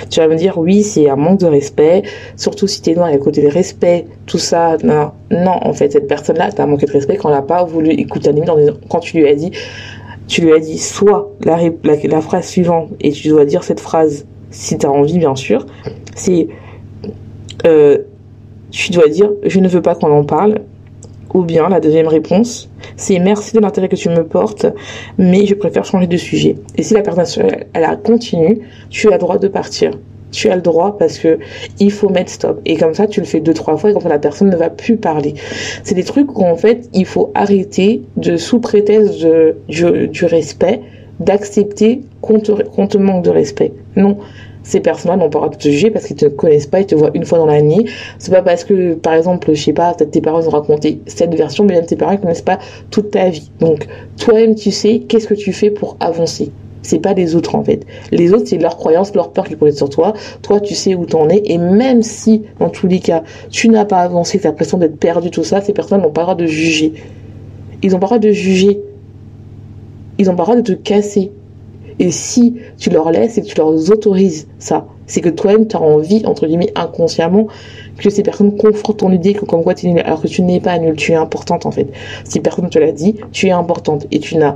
Tu 0.09 0.19
vas 0.19 0.27
me 0.27 0.35
dire 0.35 0.57
oui, 0.57 0.83
c'est 0.83 1.09
un 1.09 1.15
manque 1.15 1.39
de 1.39 1.47
respect, 1.47 2.03
surtout 2.35 2.67
si 2.67 2.81
tu 2.81 2.91
es 2.91 2.95
noir 2.95 3.07
à 3.07 3.17
côté 3.17 3.41
du 3.41 3.47
respect, 3.47 4.05
tout 4.25 4.37
ça. 4.37 4.77
Non, 4.83 5.11
non, 5.31 5.57
en 5.61 5.73
fait, 5.73 5.91
cette 5.91 6.07
personne-là, 6.07 6.51
t'as 6.51 6.65
manqué 6.65 6.85
de 6.85 6.91
respect 6.91 7.17
quand 7.17 7.29
elle 7.29 7.35
n'a 7.35 7.41
pas 7.41 7.63
voulu 7.63 7.91
écouter 7.91 8.29
un 8.29 8.33
dans 8.33 8.57
quand 8.89 8.99
tu 8.99 9.17
lui 9.17 9.27
as 9.27 9.35
dit, 9.35 9.51
tu 10.27 10.41
lui 10.41 10.53
as 10.53 10.59
dit 10.59 10.77
soit 10.77 11.29
la, 11.43 11.57
la, 11.83 12.21
phrase 12.21 12.47
suivante, 12.47 12.89
et 12.99 13.11
tu 13.11 13.27
dois 13.29 13.45
dire 13.45 13.63
cette 13.63 13.79
phrase 13.79 14.25
si 14.49 14.77
tu 14.77 14.85
as 14.85 14.91
envie, 14.91 15.17
bien 15.17 15.35
sûr, 15.35 15.65
c'est 16.15 16.47
euh, 17.65 17.97
tu 18.71 18.91
dois 18.91 19.07
dire 19.07 19.31
je 19.43 19.59
ne 19.59 19.67
veux 19.67 19.81
pas 19.81 19.95
qu'on 19.95 20.11
en 20.11 20.23
parle. 20.23 20.61
Ou 21.35 21.43
bien 21.43 21.67
la 21.67 21.81
deuxième 21.81 22.07
réponse, 22.07 22.69
c'est 22.95 23.19
merci 23.19 23.53
de 23.53 23.59
l'intérêt 23.59 23.89
que 23.89 23.97
tu 23.97 24.07
me 24.07 24.23
portes, 24.23 24.67
mais 25.17 25.45
je 25.45 25.53
préfère 25.53 25.83
changer 25.83 26.07
de 26.07 26.15
sujet. 26.15 26.55
Et 26.77 26.81
si 26.81 26.93
la 26.93 27.01
personne 27.01 27.45
elle, 27.73 27.83
a 27.83 27.97
continue, 27.97 28.61
tu 28.89 29.09
as 29.09 29.11
le 29.11 29.17
droit 29.17 29.37
de 29.37 29.49
partir. 29.49 29.91
Tu 30.31 30.49
as 30.49 30.55
le 30.55 30.61
droit 30.61 30.97
parce 30.97 31.19
que 31.19 31.37
il 31.81 31.91
faut 31.91 32.07
mettre 32.07 32.31
stop. 32.31 32.61
Et 32.63 32.77
comme 32.77 32.93
ça, 32.93 33.05
tu 33.07 33.19
le 33.19 33.25
fais 33.25 33.41
deux, 33.41 33.53
trois 33.53 33.75
fois 33.75 33.89
et 33.89 33.93
comme 33.93 34.01
ça, 34.01 34.07
la 34.07 34.17
personne 34.17 34.49
ne 34.49 34.55
va 34.55 34.69
plus 34.69 34.95
parler. 34.95 35.33
C'est 35.83 35.95
des 35.95 36.05
trucs 36.05 36.39
où 36.39 36.45
en 36.45 36.55
fait, 36.55 36.89
il 36.93 37.05
faut 37.05 37.31
arrêter 37.35 38.03
de, 38.15 38.37
sous 38.37 38.61
prétexte 38.61 39.27
du, 39.67 40.25
respect, 40.25 40.79
d'accepter 41.19 42.03
qu'on 42.21 42.39
te 42.39 42.97
manque 42.97 43.25
de 43.25 43.29
respect. 43.29 43.73
Non, 43.97 44.19
ces 44.65 44.79
personnes-là 44.79 45.15
n'ont 45.15 45.29
pas 45.29 45.39
le 45.39 45.45
droit 45.45 45.49
de 45.49 45.61
te 45.61 45.69
juger 45.69 45.91
parce 45.91 46.05
qu'ils 46.05 46.15
te 46.15 46.25
connaissent 46.25 46.65
pas, 46.65 46.81
ils 46.81 46.87
te 46.87 46.95
voient 46.95 47.11
une 47.13 47.23
fois 47.23 47.37
dans 47.37 47.45
l'année. 47.45 47.85
C'est 48.17 48.31
pas 48.31 48.41
parce 48.41 48.63
que, 48.63 48.95
par 48.95 49.13
exemple, 49.13 49.53
je 49.53 49.61
sais 49.61 49.73
pas, 49.73 49.93
peut-être 49.93 50.11
tes 50.11 50.21
parents 50.21 50.45
ont 50.45 50.49
raconté 50.49 51.01
cette 51.05 51.33
version, 51.35 51.63
mais 51.63 51.75
même 51.75 51.85
tes 51.85 51.95
parents 51.95 52.13
ne 52.13 52.17
connaissent 52.17 52.41
pas 52.41 52.57
toute 52.89 53.11
ta 53.11 53.29
vie. 53.29 53.51
Donc, 53.59 53.87
toi-même, 54.17 54.55
tu 54.55 54.71
sais 54.71 55.03
qu'est-ce 55.07 55.27
que 55.27 55.35
tu 55.35 55.53
fais 55.53 55.69
pour 55.69 55.97
avancer. 55.99 56.51
C'est 56.81 56.99
pas 56.99 57.13
les 57.13 57.35
autres 57.35 57.55
en 57.55 57.63
fait. 57.63 57.85
Les 58.11 58.33
autres, 58.33 58.47
c'est 58.47 58.57
leur 58.57 58.77
croyance, 58.77 59.13
leur 59.15 59.31
peur 59.31 59.47
qui 59.47 59.55
projettent 59.55 59.77
sur 59.77 59.89
toi. 59.89 60.13
Toi, 60.41 60.59
tu 60.59 60.73
sais 60.73 60.95
où 60.95 61.05
t'en 61.05 61.29
es. 61.29 61.41
Et 61.45 61.57
même 61.57 62.01
si, 62.01 62.43
dans 62.59 62.69
tous 62.69 62.87
les 62.87 62.99
cas, 62.99 63.23
tu 63.49 63.69
n'as 63.69 63.85
pas 63.85 63.99
avancé, 63.99 64.39
tu 64.39 64.47
as 64.47 64.49
l'impression 64.49 64.77
d'être 64.77 64.97
perdu, 64.97 65.29
tout 65.31 65.43
ça, 65.43 65.61
ces 65.61 65.73
personnes 65.73 66.01
n'ont 66.01 66.11
pas 66.11 66.21
le 66.21 66.25
droit 66.25 66.35
de 66.35 66.45
juger. 66.47 66.93
Ils 67.83 67.91
n'ont 67.91 67.99
pas 67.99 68.05
le 68.05 68.19
droit 68.19 68.19
de 68.19 68.31
juger. 68.31 68.81
Ils 70.17 70.25
n'ont 70.25 70.35
pas 70.35 70.43
le 70.43 70.47
droit 70.47 70.55
de 70.61 70.73
te 70.73 70.73
casser. 70.73 71.31
Et 71.99 72.11
si 72.11 72.55
tu 72.77 72.89
leur 72.89 73.11
laisses 73.11 73.37
et 73.37 73.41
que 73.41 73.47
tu 73.47 73.55
leur 73.55 73.67
autorises 73.67 74.47
ça, 74.59 74.85
c'est 75.07 75.21
que 75.21 75.29
toi-même, 75.29 75.67
tu 75.67 75.75
as 75.75 75.81
envie, 75.81 76.25
entre 76.25 76.47
guillemets, 76.47 76.71
inconsciemment, 76.75 77.47
que 77.97 78.09
ces 78.09 78.23
personnes 78.23 78.57
confortent 78.57 78.99
ton 78.99 79.11
idée 79.11 79.33
que 79.33 79.45
comme 79.45 79.63
quoi 79.63 79.73
tu 79.73 79.87
es 79.87 80.01
alors 80.01 80.21
que 80.21 80.27
tu 80.27 80.41
n'es 80.41 80.59
pas 80.59 80.77
nul, 80.77 80.95
tu 80.95 81.11
es 81.11 81.15
importante 81.15 81.65
en 81.65 81.71
fait. 81.71 81.87
Si 82.23 82.39
personne 82.39 82.69
te 82.69 82.79
l'a 82.79 82.91
dit, 82.91 83.15
tu 83.31 83.47
es 83.47 83.51
importante 83.51 84.07
et 84.11 84.19
tu 84.19 84.37
n'as, 84.37 84.55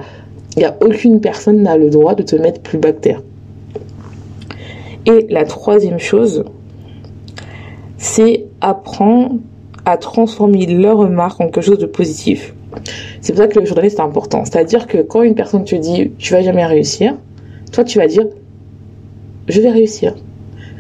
il 0.56 0.60
n'y 0.60 0.66
a 0.66 0.76
aucune 0.82 1.22
personne 1.22 1.62
n'a 1.62 1.78
le 1.78 1.90
droit 1.90 2.16
de 2.16 2.24
te 2.24 2.36
mettre 2.36 2.62
plus 2.62 2.78
bas 2.78 2.92
Et 5.06 5.28
la 5.30 5.46
troisième 5.46 6.00
chose, 6.00 6.44
c'est 7.98 8.46
apprendre 8.62 9.36
à 9.86 9.98
transformer 9.98 10.66
leur 10.66 10.98
remarque 10.98 11.40
en 11.40 11.46
quelque 11.46 11.62
chose 11.62 11.80
de 11.80 11.86
positif. 11.86 12.54
C'est 13.22 13.34
pour 13.34 13.42
ça 13.42 13.48
que 13.48 13.60
le 13.60 13.66
journaliste 13.66 14.00
est 14.00 14.04
important. 14.04 14.46
C'est-à-dire 14.46 14.88
que 14.88 15.00
quand 15.00 15.22
une 15.24 15.36
personne 15.36 15.64
te 15.64 15.76
dit 15.76 16.12
tu 16.18 16.34
vas 16.34 16.42
jamais 16.42 16.66
réussir, 16.66 17.16
toi, 17.72 17.84
tu 17.84 17.98
vas 17.98 18.08
dire, 18.08 18.26
je 19.48 19.62
vais 19.62 19.72
réussir. 19.72 20.16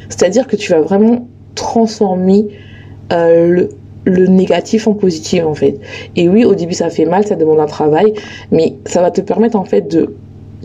C'est-à-dire 0.09 0.47
que 0.47 0.55
tu 0.55 0.71
vas 0.71 0.81
vraiment 0.81 1.27
transformer 1.55 2.47
euh, 3.11 3.67
le, 4.05 4.27
négatif 4.27 4.87
en 4.87 4.93
positif, 4.93 5.43
en 5.45 5.53
fait. 5.53 5.79
Et 6.15 6.29
oui, 6.29 6.45
au 6.45 6.55
début, 6.55 6.73
ça 6.73 6.89
fait 6.89 7.05
mal, 7.05 7.25
ça 7.25 7.35
demande 7.35 7.59
un 7.59 7.65
travail, 7.65 8.13
mais 8.51 8.75
ça 8.85 9.01
va 9.01 9.11
te 9.11 9.21
permettre, 9.21 9.57
en 9.57 9.65
fait, 9.65 9.81
de 9.81 10.15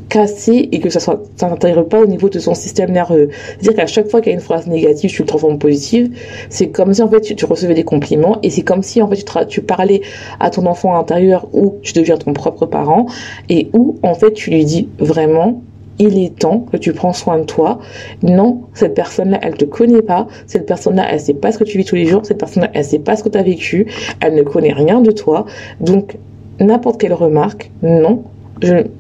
casser 0.09 0.69
et 0.71 0.81
que 0.81 0.91
ça 0.91 1.01
soit 1.01 1.23
ça 1.37 1.49
n'intègre 1.49 1.83
pas 1.83 2.01
au 2.01 2.07
niveau 2.07 2.29
de 2.29 2.39
son 2.39 2.55
système 2.55 2.91
nerveux. 2.91 3.31
C'est-à-dire 3.33 3.75
qu'à 3.75 3.87
chaque 3.87 4.09
fois 4.09 4.21
qu'il 4.21 4.31
y 4.31 4.35
a 4.35 4.39
une 4.39 4.45
phrase 4.45 4.67
négative, 4.67 5.11
tu 5.11 5.23
le 5.23 5.27
transformes 5.27 5.55
en 5.55 5.59
positive. 5.59 6.17
C'est 6.51 6.69
comme 6.69 6.93
si 6.93 7.03
en 7.03 7.09
fait 7.09 7.21
tu, 7.21 7.45
recevais 7.45 7.75
des 7.75 7.85
compliments 7.85 8.39
et 8.43 8.51
c'est 8.51 8.63
comme 8.63 8.83
si 8.83 9.01
en 9.03 9.09
fait 9.09 9.17
tu, 9.17 9.25
tu, 9.49 9.63
parlais 9.63 10.03
à 10.41 10.51
ton 10.51 10.67
enfant 10.67 10.97
intérieur 10.97 11.49
ou 11.53 11.79
tu 11.83 11.93
deviens 11.93 12.17
ton 12.17 12.33
propre 12.33 12.67
parent 12.67 13.07
et 13.49 13.71
où 13.73 13.99
en 14.03 14.15
fait 14.15 14.33
tu 14.33 14.51
lui 14.51 14.65
dis 14.65 14.89
vraiment 14.99 15.63
il 15.99 16.19
est 16.19 16.37
temps 16.39 16.67
que 16.73 16.77
tu 16.77 16.93
prends 16.93 17.13
soin 17.13 17.39
de 17.39 17.45
toi. 17.45 17.79
Non, 18.23 18.63
cette 18.75 18.95
personne-là, 18.95 19.39
elle 19.43 19.55
te 19.55 19.65
connaît 19.65 20.03
pas. 20.03 20.27
Cette 20.47 20.67
personne-là, 20.67 21.07
elle 21.11 21.21
sait 21.21 21.35
pas 21.35 21.53
ce 21.53 21.59
que 21.59 21.65
tu 21.65 21.79
vis 21.79 21.85
tous 21.85 21.97
les 21.97 22.07
jours. 22.07 22.25
Cette 22.25 22.39
personne-là, 22.39 22.71
elle 22.75 22.85
sait 22.85 22.99
pas 22.99 23.17
ce 23.17 23.23
que 23.23 23.29
tu 23.29 23.39
as 23.39 23.43
vécu. 23.43 23.87
Elle 24.21 24.35
ne 24.35 24.43
connaît 24.43 24.73
rien 24.73 25.01
de 25.01 25.11
toi. 25.11 25.47
Donc, 25.81 26.17
n'importe 26.61 27.01
quelle 27.01 27.15
remarque, 27.15 27.71
non, 27.83 28.25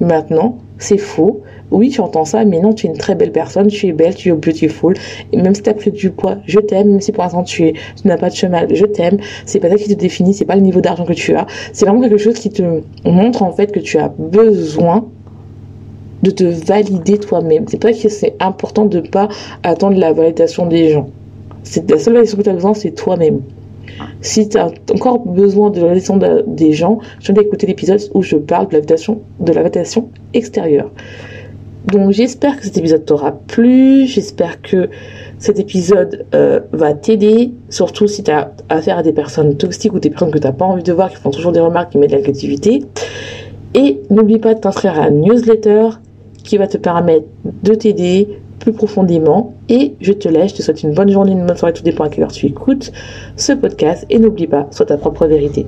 maintenant, 0.01 0.59
c'est 0.79 0.99
faux. 0.99 1.43
Oui, 1.71 1.89
tu 1.89 2.01
entends 2.01 2.25
ça, 2.25 2.45
mais 2.45 2.61
non, 2.61 2.73
tu 2.73 2.87
es 2.87 2.91
une 2.91 2.97
très 2.97 3.15
belle 3.15 3.33
personne, 3.33 3.69
tu 3.69 3.87
es 3.87 3.93
belle, 3.93 4.15
tu 4.15 4.29
es 4.29 4.33
beautiful. 4.33 4.95
Et 5.33 5.37
même 5.37 5.55
si 5.55 5.63
tu 5.63 5.71
as 5.71 5.75
pris 5.75 5.91
du 5.91 6.11
poids, 6.11 6.37
je 6.47 6.61
t'aime. 6.61 6.91
Même 6.91 7.01
si 7.01 7.11
pour 7.11 7.25
l'instant 7.25 7.43
tu 7.43 7.73
n'as 8.05 8.17
pas 8.17 8.29
de 8.29 8.35
chemin, 8.35 8.67
je 8.71 8.85
t'aime. 8.85 9.19
C'est 9.47 9.61
pas 9.61 9.71
ça 9.71 9.77
qui 9.77 9.89
te 9.89 9.95
définit, 9.95 10.35
c'est 10.35 10.45
pas 10.45 10.57
le 10.57 10.61
niveau 10.61 10.81
d'argent 10.81 11.05
que 11.05 11.13
tu 11.13 11.35
as. 11.35 11.47
C'est 11.73 11.87
vraiment 11.87 12.03
quelque 12.03 12.19
chose 12.19 12.35
qui 12.35 12.51
te 12.51 12.63
montre 13.05 13.43
en 13.43 13.53
fait 13.53 13.73
que 13.73 13.81
tu 13.81 13.99
as 13.99 14.09
besoin 14.09 15.07
de 16.25 16.31
te 16.31 16.45
valider 16.45 17.19
toi-même. 17.19 17.67
C'est 17.69 17.83
ça 17.83 17.93
que 17.93 18.09
c'est 18.09 18.35
important 18.41 18.87
de 18.87 19.01
pas 19.01 19.29
attendre 19.63 19.99
la 19.99 20.13
validation 20.13 20.67
des 20.67 20.91
gens. 20.91 21.09
C'est 21.63 21.89
la 21.91 21.99
seule 21.99 22.15
validation 22.15 22.39
que 22.39 22.43
tu 22.43 22.51
as 22.51 22.55
besoin, 22.55 22.75
c'est 22.75 22.93
toi-même. 22.93 23.41
Si 24.23 24.49
tu 24.49 24.59
as 24.59 24.71
encore 24.93 25.21
besoin 25.21 25.71
de 25.71 25.81
la 25.81 25.89
validation 25.89 26.19
des 26.47 26.73
gens, 26.73 26.99
je 27.21 27.33
viens 27.33 27.43
d'écouter 27.43 27.67
l'épisode 27.67 28.01
où 28.15 28.23
je 28.23 28.37
parle 28.37 28.69
de 28.69 28.73
la 28.73 28.79
validation, 28.79 29.21
de 29.39 29.53
la 29.53 29.63
validation 29.63 30.09
extérieure. 30.33 30.91
Donc 31.87 32.13
j'espère 32.13 32.57
que 32.57 32.65
cet 32.65 32.79
épisode 32.79 33.05
t'aura 33.05 33.33
plu, 33.33 34.07
j'espère 34.07 34.63
que 34.63 34.89
cet 35.39 35.61
épisode 35.61 36.25
euh, 36.35 36.61
va 36.73 36.95
t'aider, 36.95 37.53
surtout 37.69 38.07
si 38.07 38.23
tu 38.23 38.31
as 38.31 38.53
affaire 38.71 38.99
à 38.99 39.03
des 39.03 39.13
personnes 39.13 39.59
toxiques 39.59 39.93
ou 39.93 40.01
des 40.01 40.09
personnes 40.09 40.31
que 40.31 40.39
tu 40.39 40.47
n'as 40.47 40.53
pas 40.53 40.65
envie 40.65 40.83
de 40.83 40.93
voir, 40.95 41.11
qui 41.11 41.17
font 41.17 41.31
toujours 41.31 41.53
des 41.53 41.61
remarques, 41.61 41.93
qui 41.93 41.99
mettent 41.99 42.13
de 42.13 42.17
la 42.17 42.23
créativité. 42.23 42.83
Et 43.75 44.01
n'oublie 44.09 44.39
pas 44.39 44.55
de 44.55 44.61
t'inscrire 44.61 44.99
à 44.99 45.05
la 45.05 45.11
newsletter 45.11 45.89
qui 46.45 46.57
va 46.59 46.69
te 46.69 46.77
permettre 46.77 47.27
de 47.45 47.75
t'aider 47.75 48.29
plus 48.61 48.73
profondément. 48.73 49.55
Et 49.69 49.95
je 50.01 50.13
te 50.13 50.29
laisse, 50.29 50.53
je 50.53 50.57
te 50.59 50.63
souhaite 50.63 50.83
une 50.83 50.95
bonne 50.95 51.11
journée, 51.11 51.33
une 51.33 51.47
bonne 51.47 51.57
soirée, 51.57 51.73
tout 51.73 51.83
dépend 51.83 52.05
à 52.05 52.09
quelle 52.09 52.25
heure 52.25 52.33
tu 52.33 52.47
écoutes 52.47 52.93
ce 53.37 53.53
podcast. 53.53 54.07
Et 54.11 54.19
n'oublie 54.19 54.47
pas, 54.47 54.69
sois 54.71 54.87
ta 54.87 54.97
propre 54.97 55.27
vérité. 55.27 55.67